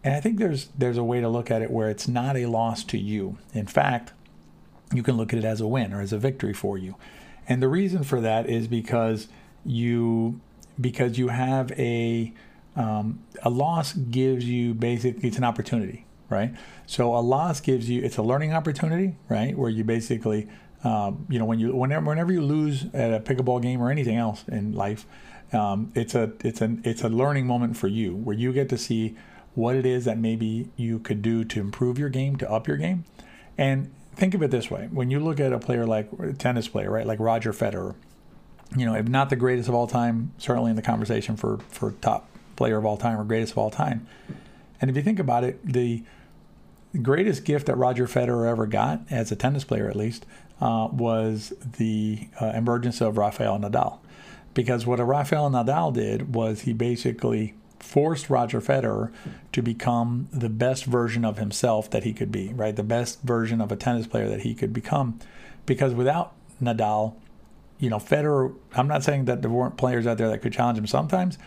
And 0.09 0.17
I 0.17 0.21
think 0.21 0.39
there's 0.39 0.69
there's 0.75 0.97
a 0.97 1.03
way 1.03 1.21
to 1.21 1.29
look 1.29 1.51
at 1.51 1.61
it 1.61 1.69
where 1.69 1.87
it's 1.87 2.07
not 2.07 2.35
a 2.35 2.47
loss 2.47 2.83
to 2.85 2.97
you. 2.97 3.37
In 3.53 3.67
fact, 3.67 4.11
you 4.91 5.03
can 5.03 5.17
look 5.17 5.33
at 5.33 5.37
it 5.37 5.45
as 5.45 5.61
a 5.61 5.67
win 5.67 5.93
or 5.93 6.01
as 6.01 6.11
a 6.11 6.17
victory 6.17 6.51
for 6.51 6.79
you. 6.79 6.95
And 7.47 7.61
the 7.61 7.67
reason 7.67 8.03
for 8.03 8.19
that 8.19 8.49
is 8.49 8.67
because 8.67 9.27
you 9.63 10.41
because 10.81 11.19
you 11.19 11.27
have 11.27 11.71
a 11.73 12.33
um, 12.75 13.23
a 13.43 13.51
loss 13.51 13.93
gives 13.93 14.45
you 14.45 14.73
basically 14.73 15.27
it's 15.27 15.37
an 15.37 15.43
opportunity, 15.43 16.07
right? 16.27 16.55
So 16.87 17.15
a 17.15 17.21
loss 17.21 17.61
gives 17.61 17.87
you 17.87 18.01
it's 18.01 18.17
a 18.17 18.23
learning 18.23 18.51
opportunity, 18.51 19.15
right? 19.29 19.55
Where 19.55 19.69
you 19.69 19.83
basically 19.83 20.47
um, 20.83 21.27
you 21.29 21.37
know 21.37 21.45
when 21.45 21.59
you 21.59 21.75
whenever 21.75 22.07
whenever 22.07 22.33
you 22.33 22.41
lose 22.41 22.85
at 22.95 23.13
a 23.13 23.19
pickleball 23.19 23.61
game 23.61 23.79
or 23.79 23.91
anything 23.91 24.15
else 24.15 24.43
in 24.47 24.73
life, 24.73 25.05
um, 25.53 25.91
it's 25.93 26.15
a 26.15 26.31
it's 26.43 26.61
an 26.61 26.81
it's 26.83 27.03
a 27.03 27.09
learning 27.09 27.45
moment 27.45 27.77
for 27.77 27.87
you 27.87 28.15
where 28.15 28.35
you 28.35 28.51
get 28.51 28.69
to 28.69 28.77
see 28.79 29.15
what 29.59 29.75
it 29.75 29.85
is 29.85 30.05
that 30.05 30.17
maybe 30.17 30.69
you 30.77 30.99
could 30.99 31.21
do 31.21 31.43
to 31.43 31.59
improve 31.59 31.99
your 31.99 32.09
game 32.09 32.37
to 32.37 32.49
up 32.49 32.67
your 32.67 32.77
game, 32.77 33.03
and 33.57 33.91
think 34.15 34.33
of 34.33 34.41
it 34.41 34.51
this 34.51 34.71
way: 34.71 34.87
when 34.91 35.11
you 35.11 35.19
look 35.19 35.39
at 35.39 35.51
a 35.51 35.59
player 35.59 35.85
like 35.85 36.09
a 36.19 36.33
tennis 36.33 36.67
player, 36.67 36.89
right, 36.89 37.05
like 37.05 37.19
Roger 37.19 37.51
Federer, 37.51 37.95
you 38.75 38.85
know, 38.85 38.95
if 38.95 39.07
not 39.07 39.29
the 39.29 39.35
greatest 39.35 39.67
of 39.67 39.75
all 39.75 39.87
time, 39.87 40.31
certainly 40.37 40.69
in 40.69 40.75
the 40.75 40.81
conversation 40.81 41.35
for 41.35 41.59
for 41.69 41.91
top 41.91 42.29
player 42.55 42.77
of 42.77 42.85
all 42.85 42.97
time 42.97 43.19
or 43.19 43.23
greatest 43.23 43.51
of 43.51 43.57
all 43.57 43.69
time. 43.69 44.07
And 44.81 44.89
if 44.89 44.95
you 44.95 45.03
think 45.03 45.19
about 45.19 45.43
it, 45.43 45.59
the 45.65 46.03
greatest 47.01 47.43
gift 47.43 47.67
that 47.67 47.75
Roger 47.77 48.07
Federer 48.07 48.49
ever 48.49 48.65
got, 48.65 49.01
as 49.09 49.31
a 49.31 49.35
tennis 49.35 49.63
player 49.65 49.89
at 49.89 49.95
least, 49.95 50.25
uh, 50.61 50.87
was 50.91 51.53
the 51.77 52.29
uh, 52.39 52.53
emergence 52.55 53.01
of 53.01 53.17
Rafael 53.17 53.59
Nadal. 53.59 53.99
Because 54.53 54.85
what 54.85 54.99
a 54.99 55.05
Rafael 55.05 55.49
Nadal 55.49 55.93
did 55.93 56.33
was 56.33 56.61
he 56.61 56.73
basically 56.73 57.53
forced 57.79 58.29
Roger 58.29 58.61
Federer 58.61 59.11
to 59.51 59.61
become 59.61 60.27
the 60.31 60.49
best 60.49 60.85
version 60.85 61.25
of 61.25 61.37
himself 61.37 61.89
that 61.89 62.03
he 62.03 62.13
could 62.13 62.31
be, 62.31 62.53
right? 62.53 62.75
The 62.75 62.83
best 62.83 63.21
version 63.21 63.61
of 63.61 63.71
a 63.71 63.75
tennis 63.75 64.07
player 64.07 64.29
that 64.29 64.41
he 64.41 64.53
could 64.53 64.73
become. 64.73 65.19
Because 65.65 65.93
without 65.93 66.33
Nadal, 66.61 67.15
you 67.79 67.89
know, 67.89 67.97
Federer, 67.97 68.53
I'm 68.75 68.87
not 68.87 69.03
saying 69.03 69.25
that 69.25 69.41
there 69.41 69.51
weren't 69.51 69.77
players 69.77 70.05
out 70.05 70.17
there 70.17 70.29
that 70.29 70.39
could 70.41 70.53
challenge 70.53 70.77
him 70.77 70.87
sometimes, 70.87 71.37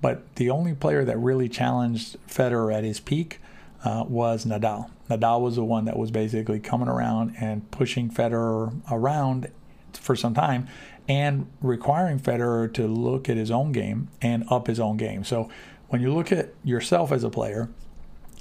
but 0.00 0.34
the 0.36 0.50
only 0.50 0.74
player 0.74 1.04
that 1.04 1.18
really 1.18 1.48
challenged 1.48 2.16
Federer 2.28 2.74
at 2.74 2.84
his 2.84 3.00
peak 3.00 3.40
uh, 3.84 4.04
was 4.06 4.44
Nadal. 4.44 4.90
Nadal 5.08 5.40
was 5.40 5.56
the 5.56 5.64
one 5.64 5.84
that 5.86 5.98
was 5.98 6.10
basically 6.10 6.60
coming 6.60 6.88
around 6.88 7.34
and 7.40 7.68
pushing 7.70 8.10
Federer 8.10 8.80
around 8.90 9.48
for 9.92 10.14
some 10.14 10.34
time 10.34 10.68
and 11.08 11.50
requiring 11.60 12.20
Federer 12.20 12.72
to 12.72 12.86
look 12.86 13.28
at 13.28 13.36
his 13.36 13.50
own 13.50 13.72
game 13.72 14.08
and 14.22 14.44
up 14.48 14.68
his 14.68 14.78
own 14.78 14.96
game. 14.96 15.24
So 15.24 15.50
when 15.90 16.00
you 16.00 16.12
look 16.12 16.32
at 16.32 16.54
yourself 16.64 17.12
as 17.12 17.22
a 17.22 17.30
player, 17.30 17.68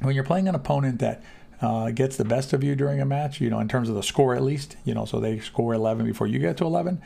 when 0.01 0.15
you're 0.15 0.24
playing 0.24 0.48
an 0.48 0.56
opponent 0.56 1.00
that 1.00 1.22
uh, 1.62 1.91
gets 1.91 2.15
the 2.15 2.24
best 2.24 2.53
of 2.53 2.63
you 2.63 2.75
during 2.75 3.01
a 3.01 3.06
match, 3.06 3.41
you 3.41 3.50
know, 3.50 3.60
in 3.60 3.68
terms 3.68 3.89
of 3.89 3.96
the 3.96 4.03
score 4.03 4.36
at 4.36 4.41
least, 4.41 4.77
you 4.86 4.94
know, 4.94 5.03
so 5.03 5.20
they 5.20 5.39
score 5.39 5.74
11 5.74 6.06
before 6.06 6.27
you 6.27 6.39
get 6.39 6.58
to 6.58 6.63
11, 6.63 7.01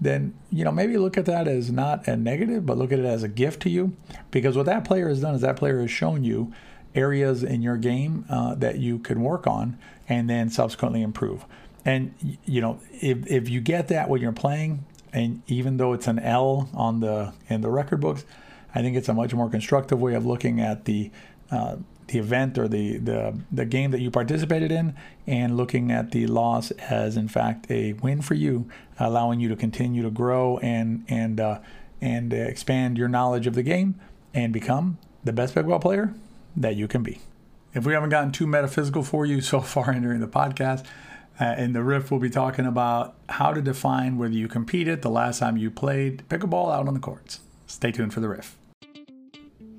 then, 0.00 0.34
you 0.50 0.64
know, 0.64 0.70
maybe 0.70 0.96
look 0.98 1.16
at 1.16 1.24
that 1.24 1.48
as 1.48 1.72
not 1.72 2.06
a 2.06 2.16
negative, 2.16 2.66
but 2.66 2.76
look 2.76 2.92
at 2.92 2.98
it 2.98 3.04
as 3.04 3.22
a 3.22 3.28
gift 3.28 3.62
to 3.62 3.70
you. 3.70 3.96
Because 4.30 4.56
what 4.56 4.66
that 4.66 4.84
player 4.84 5.08
has 5.08 5.22
done 5.22 5.34
is 5.34 5.40
that 5.40 5.56
player 5.56 5.80
has 5.80 5.90
shown 5.90 6.22
you 6.22 6.52
areas 6.94 7.42
in 7.42 7.62
your 7.62 7.76
game 7.76 8.26
uh, 8.28 8.54
that 8.54 8.78
you 8.78 8.98
can 8.98 9.22
work 9.22 9.46
on 9.46 9.78
and 10.08 10.28
then 10.28 10.50
subsequently 10.50 11.02
improve. 11.02 11.44
And, 11.84 12.14
you 12.44 12.60
know, 12.60 12.80
if, 12.92 13.26
if 13.26 13.48
you 13.48 13.60
get 13.60 13.88
that 13.88 14.08
when 14.08 14.20
you're 14.20 14.32
playing, 14.32 14.84
and 15.12 15.42
even 15.46 15.78
though 15.78 15.94
it's 15.94 16.06
an 16.06 16.18
L 16.18 16.68
on 16.74 17.00
the 17.00 17.32
in 17.48 17.62
the 17.62 17.70
record 17.70 18.00
books, 18.00 18.24
I 18.76 18.82
think 18.82 18.94
it's 18.94 19.08
a 19.08 19.14
much 19.14 19.32
more 19.32 19.48
constructive 19.48 20.02
way 20.02 20.12
of 20.12 20.26
looking 20.26 20.60
at 20.60 20.84
the 20.84 21.10
uh, 21.50 21.76
the 22.08 22.18
event 22.18 22.58
or 22.58 22.68
the, 22.68 22.98
the 22.98 23.40
the 23.50 23.64
game 23.64 23.90
that 23.90 24.02
you 24.02 24.10
participated 24.10 24.70
in 24.70 24.94
and 25.26 25.56
looking 25.56 25.90
at 25.90 26.10
the 26.10 26.26
loss 26.26 26.72
as 26.72 27.16
in 27.16 27.26
fact 27.26 27.70
a 27.70 27.94
win 27.94 28.20
for 28.20 28.34
you 28.34 28.68
allowing 28.98 29.40
you 29.40 29.48
to 29.48 29.56
continue 29.56 30.02
to 30.02 30.10
grow 30.10 30.58
and 30.58 31.06
and 31.08 31.40
uh, 31.40 31.58
and 32.02 32.34
expand 32.34 32.98
your 32.98 33.08
knowledge 33.08 33.46
of 33.46 33.54
the 33.54 33.62
game 33.62 33.98
and 34.34 34.52
become 34.52 34.98
the 35.24 35.32
best 35.32 35.54
pickleball 35.54 35.80
player 35.80 36.12
that 36.54 36.76
you 36.76 36.86
can 36.86 37.02
be. 37.02 37.18
If 37.72 37.86
we 37.86 37.94
haven't 37.94 38.10
gotten 38.10 38.30
too 38.30 38.46
metaphysical 38.46 39.02
for 39.02 39.24
you 39.24 39.40
so 39.40 39.60
far 39.72 39.90
entering 39.90 40.20
the 40.20 40.28
podcast 40.28 40.84
uh, 41.40 41.54
in 41.56 41.72
the 41.72 41.82
riff 41.82 42.10
we'll 42.10 42.20
be 42.20 42.28
talking 42.28 42.66
about 42.66 43.14
how 43.30 43.54
to 43.54 43.62
define 43.62 44.18
whether 44.18 44.34
you 44.34 44.48
competed 44.48 45.00
the 45.00 45.08
last 45.08 45.38
time 45.38 45.56
you 45.56 45.70
played 45.70 46.24
pickleball 46.28 46.70
out 46.70 46.86
on 46.86 46.92
the 46.92 47.00
courts. 47.00 47.40
Stay 47.66 47.90
tuned 47.90 48.12
for 48.12 48.20
the 48.20 48.28
riff 48.28 48.58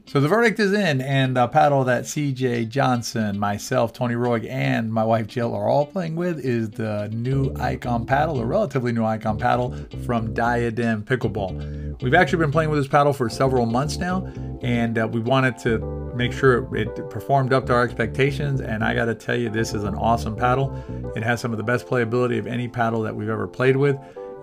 so 0.08 0.22
the 0.22 0.28
verdict 0.30 0.58
is 0.60 0.72
in, 0.72 1.02
and 1.02 1.38
a 1.38 1.50
paddle 1.50 1.84
that 1.84 2.06
CJ 2.06 2.70
Johnson, 2.70 3.38
myself, 3.38 3.92
Tony 3.92 4.16
Roig, 4.16 4.50
and 4.50 4.92
my 4.92 5.04
wife 5.04 5.28
Jill 5.28 5.54
are 5.54 5.68
all 5.68 5.86
playing 5.86 6.16
with 6.16 6.40
is 6.40 6.70
the 6.70 7.10
new 7.12 7.54
Icon 7.60 8.06
paddle, 8.06 8.40
a 8.40 8.46
relatively 8.46 8.94
new 8.94 9.04
Icon 9.04 9.38
paddle 9.38 9.76
from 10.06 10.34
Diadem 10.34 11.04
Pickleball. 11.04 12.02
We've 12.02 12.14
actually 12.14 12.40
been 12.40 12.54
playing 12.54 12.70
with 12.70 12.80
this 12.80 12.88
paddle 12.88 13.12
for 13.12 13.30
several 13.30 13.66
months 13.66 13.98
now, 13.98 14.26
and 14.62 14.98
uh, 14.98 15.10
we 15.12 15.20
wanted 15.20 15.58
to 15.60 15.80
make 16.16 16.32
sure 16.32 16.74
it 16.74 17.10
performed 17.10 17.52
up 17.52 17.66
to 17.66 17.74
our 17.74 17.84
expectations. 17.84 18.62
And 18.62 18.86
I 18.86 18.94
got 18.94 19.06
to 19.06 19.16
tell 19.16 19.36
you, 19.36 19.50
this 19.50 19.74
is 19.74 19.84
an 19.84 19.96
awesome 19.96 20.38
paddle. 20.38 20.74
It 21.18 21.24
has 21.24 21.42
some 21.42 21.52
of 21.52 21.58
the 21.58 21.64
best 21.64 21.86
playability 21.86 22.40
of 22.40 22.48
any 22.48 22.70
paddle 22.70 23.02
that 23.02 23.16
we've 23.16 23.30
ever 23.30 23.46
played 23.46 23.76
with. 23.76 23.98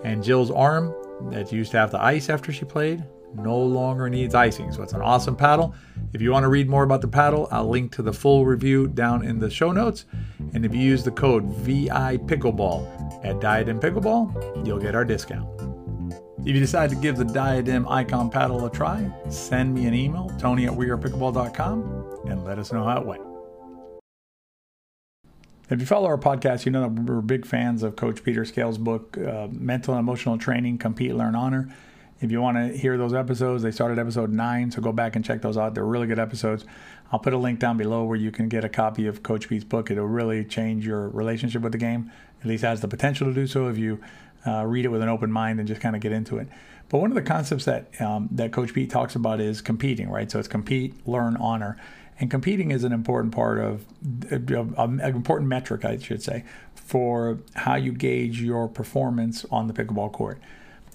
And 0.04 0.22
Jill's 0.22 0.50
arm 0.50 0.94
that 1.30 1.52
used 1.52 1.70
to 1.70 1.78
have 1.78 1.90
the 1.90 2.02
ice 2.02 2.28
after 2.28 2.52
she 2.52 2.66
played 2.66 3.02
no 3.36 3.58
longer 3.58 4.08
needs 4.08 4.34
icing. 4.34 4.72
So 4.72 4.82
it's 4.82 4.92
an 4.92 5.00
awesome 5.00 5.36
paddle. 5.36 5.74
If 6.12 6.22
you 6.22 6.30
want 6.30 6.44
to 6.44 6.48
read 6.48 6.68
more 6.68 6.84
about 6.84 7.00
the 7.00 7.08
paddle, 7.08 7.48
I'll 7.50 7.68
link 7.68 7.92
to 7.96 8.02
the 8.02 8.12
full 8.12 8.46
review 8.46 8.88
down 8.88 9.24
in 9.24 9.38
the 9.38 9.50
show 9.50 9.72
notes. 9.72 10.04
And 10.52 10.64
if 10.64 10.74
you 10.74 10.80
use 10.80 11.02
the 11.04 11.10
code 11.10 11.44
VI 11.44 12.18
Pickleball 12.18 13.24
at 13.24 13.40
Diadem 13.40 13.80
Pickleball, 13.80 14.66
you'll 14.66 14.78
get 14.78 14.94
our 14.94 15.04
discount. 15.04 15.48
If 16.40 16.48
you 16.54 16.60
decide 16.60 16.90
to 16.90 16.96
give 16.96 17.16
the 17.16 17.24
Diadem 17.24 17.88
Icon 17.88 18.28
paddle 18.28 18.66
a 18.66 18.70
try, 18.70 19.10
send 19.30 19.74
me 19.74 19.86
an 19.86 19.94
email, 19.94 20.30
tony 20.38 20.66
at 20.66 20.72
wearepickleball.com, 20.72 22.20
and 22.28 22.44
let 22.44 22.58
us 22.58 22.70
know 22.70 22.84
how 22.84 23.00
it 23.00 23.06
went. 23.06 23.22
If 25.70 25.80
you 25.80 25.86
follow 25.86 26.06
our 26.06 26.18
podcast, 26.18 26.66
you 26.66 26.72
know 26.72 26.82
that 26.82 26.90
we're 26.90 27.22
big 27.22 27.46
fans 27.46 27.82
of 27.82 27.96
Coach 27.96 28.22
Peter 28.22 28.44
Scales' 28.44 28.76
book, 28.76 29.16
uh, 29.16 29.48
Mental 29.50 29.94
and 29.94 30.00
Emotional 30.00 30.36
Training 30.36 30.76
Compete, 30.76 31.14
Learn, 31.14 31.34
Honor. 31.34 31.74
If 32.20 32.30
you 32.30 32.40
want 32.40 32.56
to 32.56 32.76
hear 32.76 32.96
those 32.96 33.12
episodes, 33.12 33.62
they 33.62 33.70
started 33.70 33.98
episode 33.98 34.30
nine, 34.30 34.70
so 34.70 34.80
go 34.80 34.92
back 34.92 35.16
and 35.16 35.24
check 35.24 35.42
those 35.42 35.58
out. 35.58 35.74
They're 35.74 35.84
really 35.84 36.06
good 36.06 36.18
episodes. 36.18 36.64
I'll 37.12 37.18
put 37.18 37.32
a 37.32 37.38
link 37.38 37.58
down 37.58 37.76
below 37.76 38.04
where 38.04 38.16
you 38.16 38.30
can 38.30 38.48
get 38.48 38.64
a 38.64 38.68
copy 38.68 39.06
of 39.06 39.22
Coach 39.22 39.48
Pete's 39.48 39.64
book. 39.64 39.90
It'll 39.90 40.06
really 40.06 40.44
change 40.44 40.86
your 40.86 41.08
relationship 41.08 41.62
with 41.62 41.72
the 41.72 41.78
game. 41.78 42.10
At 42.40 42.46
least 42.46 42.64
has 42.64 42.80
the 42.80 42.88
potential 42.88 43.26
to 43.26 43.34
do 43.34 43.46
so 43.46 43.68
if 43.68 43.78
you 43.78 44.00
uh, 44.46 44.64
read 44.64 44.84
it 44.84 44.88
with 44.88 45.02
an 45.02 45.08
open 45.08 45.30
mind 45.30 45.58
and 45.58 45.68
just 45.68 45.80
kind 45.80 45.96
of 45.96 46.02
get 46.02 46.12
into 46.12 46.38
it. 46.38 46.48
But 46.88 46.98
one 46.98 47.10
of 47.10 47.14
the 47.14 47.22
concepts 47.22 47.64
that 47.64 48.00
um, 48.00 48.28
that 48.32 48.52
Coach 48.52 48.72
Pete 48.74 48.90
talks 48.90 49.14
about 49.14 49.40
is 49.40 49.60
competing, 49.60 50.10
right? 50.10 50.30
So 50.30 50.38
it's 50.38 50.48
compete, 50.48 51.06
learn, 51.06 51.36
honor, 51.36 51.76
and 52.20 52.30
competing 52.30 52.70
is 52.70 52.84
an 52.84 52.92
important 52.92 53.34
part 53.34 53.58
of, 53.58 53.84
of, 54.30 54.74
of 54.74 54.78
an 54.78 55.00
important 55.00 55.48
metric, 55.48 55.84
I 55.84 55.98
should 55.98 56.22
say, 56.22 56.44
for 56.74 57.40
how 57.54 57.74
you 57.74 57.92
gauge 57.92 58.40
your 58.40 58.68
performance 58.68 59.44
on 59.50 59.66
the 59.66 59.72
pickleball 59.72 60.12
court 60.12 60.38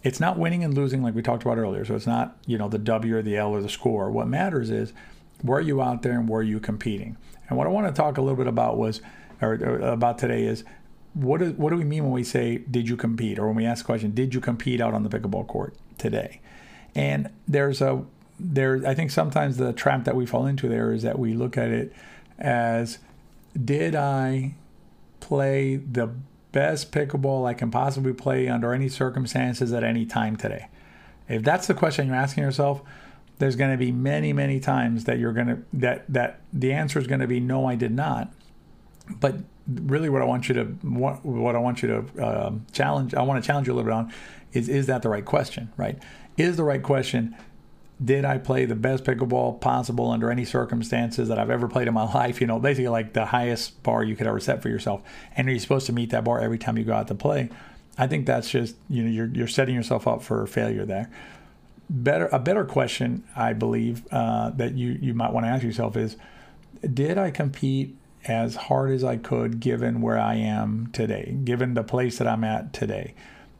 it's 0.03 0.19
not 0.19 0.37
winning 0.37 0.63
and 0.63 0.73
losing 0.73 1.03
like 1.03 1.15
we 1.15 1.21
talked 1.21 1.43
about 1.43 1.57
earlier. 1.57 1.83
So 1.85 1.95
it's 1.95 2.07
not, 2.07 2.37
you 2.45 2.57
know, 2.57 2.69
the 2.69 2.77
W 2.77 3.17
or 3.17 3.21
the 3.21 3.37
L 3.37 3.51
or 3.51 3.61
the 3.61 3.69
score. 3.69 4.09
What 4.09 4.27
matters 4.27 4.69
is 4.69 4.93
where 5.41 5.59
you 5.59 5.81
out 5.81 6.01
there 6.01 6.13
and 6.13 6.27
where 6.27 6.41
you 6.41 6.59
competing? 6.59 7.17
And 7.49 7.57
what 7.57 7.67
I 7.67 7.69
want 7.69 7.87
to 7.87 7.93
talk 7.93 8.17
a 8.17 8.21
little 8.21 8.37
bit 8.37 8.47
about 8.47 8.77
was, 8.77 9.01
or, 9.41 9.53
or 9.53 9.79
about 9.79 10.17
today 10.17 10.45
is, 10.45 10.63
what, 11.13 11.41
is, 11.41 11.53
what 11.53 11.71
do 11.71 11.75
we 11.75 11.83
mean 11.83 12.03
when 12.03 12.13
we 12.13 12.23
say, 12.23 12.59
did 12.69 12.87
you 12.87 12.95
compete? 12.95 13.39
Or 13.39 13.47
when 13.47 13.55
we 13.55 13.65
ask 13.65 13.83
the 13.83 13.87
question, 13.87 14.13
did 14.13 14.33
you 14.33 14.39
compete 14.39 14.79
out 14.79 14.93
on 14.93 15.03
the 15.03 15.09
pickleball 15.09 15.47
court 15.47 15.75
today? 15.97 16.41
And 16.95 17.29
there's 17.47 17.81
a, 17.81 18.03
there, 18.39 18.81
I 18.85 18.93
think 18.93 19.11
sometimes 19.11 19.57
the 19.57 19.73
trap 19.73 20.05
that 20.05 20.15
we 20.15 20.25
fall 20.25 20.45
into 20.45 20.69
there 20.69 20.93
is 20.93 21.03
that 21.03 21.19
we 21.19 21.33
look 21.33 21.57
at 21.57 21.69
it 21.69 21.93
as, 22.37 22.99
did 23.65 23.95
I 23.95 24.55
play 25.19 25.77
the 25.77 26.11
best 26.51 26.91
pickleball 26.91 27.47
I 27.47 27.53
can 27.53 27.71
possibly 27.71 28.13
play 28.13 28.47
under 28.47 28.73
any 28.73 28.89
circumstances 28.89 29.71
at 29.73 29.83
any 29.83 30.05
time 30.05 30.35
today? 30.35 30.67
If 31.27 31.43
that's 31.43 31.67
the 31.67 31.73
question 31.73 32.07
you're 32.07 32.15
asking 32.15 32.43
yourself, 32.43 32.81
there's 33.37 33.55
going 33.55 33.71
to 33.71 33.77
be 33.77 33.91
many, 33.91 34.33
many 34.33 34.59
times 34.59 35.05
that 35.05 35.17
you're 35.19 35.33
going 35.33 35.47
to 35.47 35.59
that 35.73 36.05
that 36.11 36.41
the 36.51 36.73
answer 36.73 36.99
is 36.99 37.07
going 37.07 37.21
to 37.21 37.27
be 37.27 37.39
no, 37.39 37.65
I 37.65 37.75
did 37.75 37.91
not. 37.91 38.31
But 39.19 39.37
really, 39.67 40.09
what 40.09 40.21
I 40.21 40.25
want 40.25 40.49
you 40.49 40.55
to 40.55 40.65
what, 40.65 41.25
what 41.25 41.55
I 41.55 41.59
want 41.59 41.81
you 41.81 41.87
to 41.87 42.23
uh, 42.23 42.51
challenge, 42.71 43.13
I 43.13 43.21
want 43.21 43.41
to 43.41 43.47
challenge 43.47 43.67
you 43.67 43.73
a 43.73 43.75
little 43.75 43.89
bit 43.89 43.95
on, 43.95 44.13
is 44.53 44.67
is 44.67 44.87
that 44.87 45.01
the 45.01 45.09
right 45.09 45.25
question? 45.25 45.71
Right? 45.77 45.97
Is 46.37 46.57
the 46.57 46.63
right 46.63 46.83
question? 46.83 47.35
Did 48.03 48.23
I 48.23 48.37
play 48.37 48.65
the 48.65 48.75
best 48.75 49.03
pickleball 49.03 49.59
possible 49.59 50.09
under 50.09 50.31
any 50.31 50.45
circumstances 50.45 51.27
that 51.27 51.37
I've 51.37 51.49
ever 51.49 51.67
played 51.67 51.87
in 51.87 51.93
my 51.93 52.11
life? 52.13 52.39
You 52.39 52.47
know, 52.47 52.59
basically 52.59 52.87
like 52.87 53.13
the 53.13 53.25
highest 53.25 53.81
bar 53.83 54.03
you 54.03 54.15
could 54.15 54.27
ever 54.27 54.39
set 54.39 54.61
for 54.61 54.69
yourself. 54.69 55.01
And 55.35 55.47
are 55.47 55.51
you 55.51 55.59
supposed 55.59 55.85
to 55.87 55.93
meet 55.93 56.11
that 56.11 56.23
bar 56.23 56.39
every 56.39 56.57
time 56.57 56.77
you 56.77 56.83
go 56.83 56.93
out 56.93 57.07
to 57.09 57.15
play? 57.15 57.49
I 57.97 58.07
think 58.07 58.25
that's 58.25 58.49
just, 58.49 58.75
you 58.89 59.03
know, 59.03 59.09
you're, 59.09 59.27
you're 59.27 59.47
setting 59.47 59.75
yourself 59.75 60.07
up 60.07 60.23
for 60.23 60.47
failure 60.47 60.85
there. 60.85 61.09
Better, 61.89 62.29
a 62.31 62.39
better 62.39 62.63
question, 62.63 63.25
I 63.35 63.53
believe, 63.53 64.03
uh, 64.11 64.51
that 64.51 64.75
you, 64.75 64.97
you 65.01 65.13
might 65.13 65.33
want 65.33 65.45
to 65.45 65.49
ask 65.49 65.63
yourself 65.63 65.97
is, 65.97 66.15
did 66.93 67.17
I 67.17 67.31
compete 67.31 67.97
as 68.25 68.55
hard 68.55 68.91
as 68.91 69.03
I 69.03 69.17
could 69.17 69.59
given 69.59 70.01
where 70.01 70.17
I 70.19 70.35
am 70.35 70.89
today, 70.93 71.37
given 71.43 71.73
the 71.73 71.83
place 71.83 72.19
that 72.19 72.27
I'm 72.27 72.43
at 72.45 72.71
today? 72.71 73.15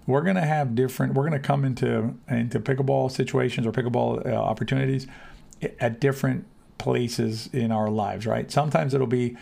We're 0.10 0.24
going 0.24 0.36
to 0.36 0.42
have 0.42 0.74
different 0.74 1.14
we're 1.14 1.28
going 1.28 1.40
to 1.40 1.48
come 1.48 1.64
into 1.64 2.16
into 2.28 2.60
pickleball 2.60 3.12
situations 3.12 3.68
or 3.68 3.72
pickleball 3.72 4.26
uh, 4.26 4.34
opportunities 4.34 5.06
at 5.80 6.02
different 6.02 6.46
places 6.80 7.48
in 7.54 7.72
our 7.72 7.90
lives 7.90 8.26
right? 8.26 8.52
Sometimes 8.52 8.94
it'll 8.94 9.08
be 9.08 9.38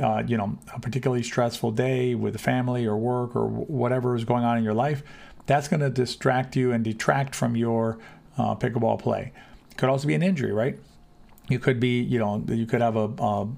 uh, 0.00 0.22
you 0.24 0.36
know 0.36 0.56
a 0.72 0.78
particularly 0.78 1.24
stressful 1.24 1.72
day 1.72 2.14
with 2.14 2.40
family 2.40 2.86
or 2.86 2.96
work 2.96 3.34
or 3.34 3.48
whatever 3.48 4.14
is 4.14 4.24
going 4.24 4.44
on 4.44 4.56
in 4.56 4.62
your 4.64 4.74
life. 4.74 5.02
That's 5.46 5.66
going 5.66 5.80
to 5.80 5.90
distract 5.90 6.54
you 6.54 6.70
and 6.70 6.84
detract 6.84 7.34
from 7.34 7.56
your 7.56 7.98
uh, 8.38 8.54
pickleball 8.54 9.00
play. 9.00 9.32
Could 9.76 9.88
also 9.88 10.06
be 10.06 10.14
an 10.14 10.22
injury 10.22 10.52
right? 10.52 10.78
You 11.48 11.58
could 11.58 11.80
be 11.80 12.00
you 12.00 12.20
know 12.20 12.44
you 12.46 12.66
could 12.66 12.80
have 12.80 12.94
a 12.94 13.48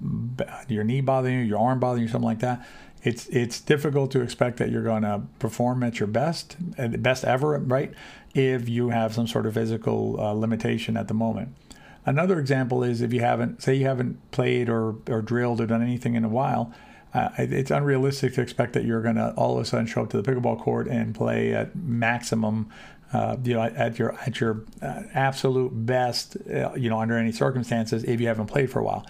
your 0.68 0.83
knee 0.83 1.02
bothering 1.02 1.40
you 1.40 1.44
your 1.44 1.59
arm 1.59 1.78
bothering 1.78 2.04
you 2.04 2.09
something 2.09 2.25
like 2.25 2.40
that 2.40 2.66
it's 3.04 3.26
it's 3.28 3.61
difficult 3.61 4.11
to 4.12 4.23
expect 4.23 4.56
that 4.56 4.70
you're 4.70 4.82
going 4.82 5.02
to 5.02 5.23
perform 5.38 5.82
at 5.82 6.00
your 6.00 6.06
best, 6.06 6.56
best 7.02 7.25
ever, 7.25 7.58
right? 7.58 7.92
If 8.34 8.68
you 8.68 8.88
have 8.88 9.14
some 9.14 9.28
sort 9.28 9.46
of 9.46 9.54
physical 9.54 10.18
uh, 10.18 10.32
limitation 10.32 10.96
at 10.96 11.06
the 11.06 11.14
moment. 11.14 11.54
Another 12.06 12.40
example 12.40 12.82
is 12.82 13.00
if 13.00 13.12
you 13.12 13.20
haven't, 13.20 13.62
say, 13.62 13.75
you 13.75 13.87
haven't 13.87 14.30
played 14.30 14.68
or 14.68 14.96
or 15.08 15.23
drilled 15.23 15.61
or 15.61 15.66
done 15.66 15.82
anything 15.82 16.14
in 16.16 16.25
a 16.25 16.28
while. 16.28 16.73
uh, 17.14 17.28
it's 17.38 17.70
unrealistic 17.70 18.34
to 18.34 18.40
expect 18.40 18.73
that 18.73 18.84
you're 18.84 19.00
going 19.02 19.14
to 19.14 19.32
all 19.37 19.56
of 19.56 19.62
a 19.62 19.64
sudden 19.64 19.87
show 19.87 20.02
up 20.02 20.11
to 20.11 20.20
the 20.20 20.32
pickleball 20.32 20.61
court 20.61 20.88
and 20.88 21.14
play 21.14 21.54
at 21.54 21.76
maximum 21.76 22.68
uh, 23.12 23.37
you 23.44 23.54
know, 23.54 23.62
at 23.62 23.99
your 23.99 24.18
at 24.26 24.40
your 24.40 24.64
uh, 24.82 25.02
absolute 25.14 25.70
best, 25.87 26.37
uh, 26.52 26.73
you 26.75 26.90
know, 26.90 26.99
under 26.99 27.16
any 27.16 27.30
circumstances, 27.30 28.02
if 28.04 28.20
you 28.20 28.26
haven't 28.26 28.46
played 28.46 28.68
for 28.70 28.80
a 28.80 28.82
while. 28.82 29.06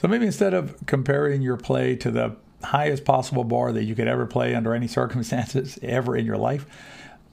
So 0.00 0.08
maybe 0.08 0.24
instead 0.24 0.54
of 0.54 0.74
comparing 0.86 1.42
your 1.42 1.58
play 1.58 1.94
to 1.96 2.10
the 2.10 2.36
highest 2.62 3.04
possible 3.04 3.44
bar 3.44 3.70
that 3.72 3.84
you 3.84 3.94
could 3.94 4.08
ever 4.08 4.24
play 4.24 4.54
under 4.54 4.74
any 4.74 4.88
circumstances 5.00 5.78
ever 5.82 6.16
in 6.16 6.24
your 6.24 6.38
life, 6.38 6.64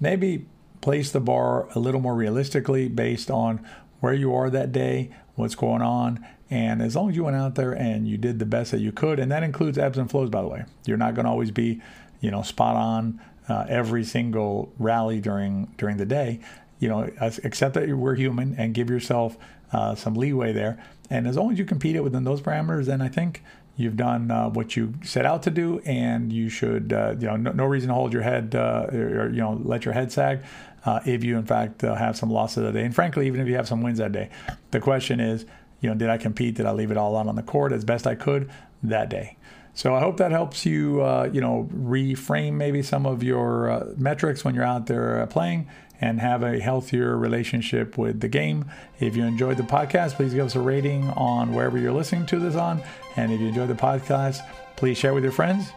maybe 0.02 0.46
place 0.82 1.10
the 1.10 1.22
bar 1.22 1.70
a 1.76 1.80
little 1.80 2.02
more 2.02 2.14
realistically 2.14 2.90
based 2.90 3.32
on 3.32 3.66
where 4.02 4.14
you 4.14 4.36
are 4.36 4.50
that 4.50 4.74
day, 4.74 5.10
what's 5.36 5.56
going 5.56 5.82
on, 5.82 6.26
and 6.50 6.82
as 6.82 6.94
long 6.94 7.10
as 7.10 7.16
you 7.16 7.24
went 7.24 7.38
out 7.38 7.56
there 7.56 7.72
and 7.72 8.06
you 8.06 8.18
did 8.18 8.38
the 8.38 8.46
best 8.46 8.72
that 8.72 8.82
you 8.82 8.92
could, 8.92 9.18
and 9.18 9.32
that 9.32 9.44
includes 9.44 9.78
ebbs 9.78 9.98
and 9.98 10.12
flows, 10.12 10.30
by 10.30 10.42
the 10.42 10.48
way, 10.50 10.66
you're 10.86 10.98
not 10.98 11.16
going 11.16 11.24
to 11.24 11.32
always 11.32 11.52
be, 11.52 11.82
you 12.20 12.30
know, 12.30 12.42
spot 12.42 12.76
on 12.76 13.22
uh, 13.48 13.66
every 13.70 14.04
single 14.04 14.74
rally 14.78 15.22
during 15.22 15.74
during 15.78 15.96
the 15.96 16.06
day. 16.06 16.42
You 16.80 16.90
know, 16.90 17.10
accept 17.22 17.76
that 17.76 17.90
we're 17.90 18.16
human 18.16 18.56
and 18.58 18.74
give 18.74 18.90
yourself 18.90 19.38
uh, 19.72 19.96
some 19.96 20.14
leeway 20.14 20.54
there. 20.54 20.84
And 21.10 21.28
as 21.28 21.38
long 21.38 21.52
as 21.52 21.60
you 21.60 21.66
compete 21.66 21.96
it 21.96 22.04
within 22.04 22.24
those 22.24 22.42
parameters, 22.42 22.86
then 22.86 23.02
I 23.02 23.08
think 23.08 23.44
you've 23.78 23.96
done 23.96 24.32
uh, 24.32 24.50
what 24.50 24.76
you 24.76 24.94
set 25.04 25.26
out 25.26 25.44
to 25.44 25.52
do, 25.52 25.80
and 25.86 26.34
you 26.34 26.50
should, 26.50 26.92
uh, 26.92 27.16
you 27.18 27.28
know, 27.28 27.38
no, 27.38 27.52
no, 27.52 27.66
reason 27.66 27.90
to 27.90 27.94
hold 27.94 28.12
your 28.12 28.24
head, 28.24 28.56
uh, 28.56 28.88
or 28.92 29.30
you 29.30 29.40
know, 29.40 29.62
let 29.64 29.86
your 29.86 29.94
head 29.94 30.12
sag. 30.12 30.42
Uh, 30.86 31.00
if 31.06 31.24
you 31.24 31.38
in 31.38 31.46
fact 31.46 31.84
uh, 31.84 31.96
have 31.96 32.16
some 32.18 32.30
losses 32.30 32.64
that 32.64 32.74
day, 32.74 32.84
and 32.84 32.96
frankly, 32.96 33.28
even 33.28 33.40
if 33.40 33.48
you 33.48 33.56
have 33.56 33.68
some 33.68 33.82
wins 33.82 34.00
that 34.00 34.12
day, 34.12 34.30
the 34.72 34.80
question 34.80 35.20
is, 35.20 35.46
you 35.80 35.90
know, 35.90 35.96
did 35.96 36.10
I 36.10 36.18
compete? 36.18 36.56
Did 36.56 36.66
I 36.66 36.72
leave 36.72 36.92
it 36.92 36.98
all 36.98 37.16
out 37.16 37.28
on 37.28 37.36
the 37.36 37.44
court 37.44 37.72
as 37.72 37.86
best 37.86 38.08
I 38.08 38.16
could 38.16 38.50
that 38.84 39.10
day? 39.10 39.38
So 39.74 39.94
I 39.94 40.00
hope 40.00 40.18
that 40.18 40.32
helps 40.32 40.66
you, 40.66 41.02
uh, 41.02 41.30
you 41.32 41.40
know, 41.40 41.70
reframe 41.72 42.54
maybe 42.54 42.82
some 42.82 43.06
of 43.06 43.22
your 43.22 43.94
metrics 43.96 44.44
when 44.44 44.56
you're 44.56 44.64
out 44.64 44.88
there 44.88 45.26
playing 45.28 45.68
and 46.00 46.20
have 46.20 46.44
a 46.44 46.60
healthier 46.60 47.18
relationship 47.18 47.98
with 47.98 48.20
the 48.20 48.28
game. 48.28 48.66
If 49.00 49.16
you 49.16 49.24
enjoyed 49.24 49.58
the 49.58 49.64
podcast, 49.64 50.14
please 50.14 50.34
give 50.34 50.46
us 50.46 50.56
a 50.56 50.60
rating 50.60 51.06
on 51.10 51.54
wherever 51.54 51.78
you're 51.78 51.94
listening 51.94 52.26
to 52.28 52.40
this 52.40 52.56
on. 52.56 52.82
And 53.16 53.32
if 53.32 53.40
you 53.40 53.48
enjoyed 53.48 53.70
the 53.70 53.76
podcast, 53.76 54.40
please 54.76 54.98
share 54.98 55.14
with 55.14 55.24
your 55.24 55.34
friends. 55.34 55.72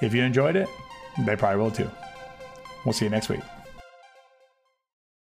If 0.00 0.14
you 0.14 0.22
enjoyed 0.22 0.56
it, 0.56 0.68
they 1.18 1.36
probably 1.36 1.62
will 1.62 1.70
too. 1.70 1.90
We'll 2.84 2.94
see 2.94 3.04
you 3.04 3.10
next 3.10 3.28
week. 3.28 3.59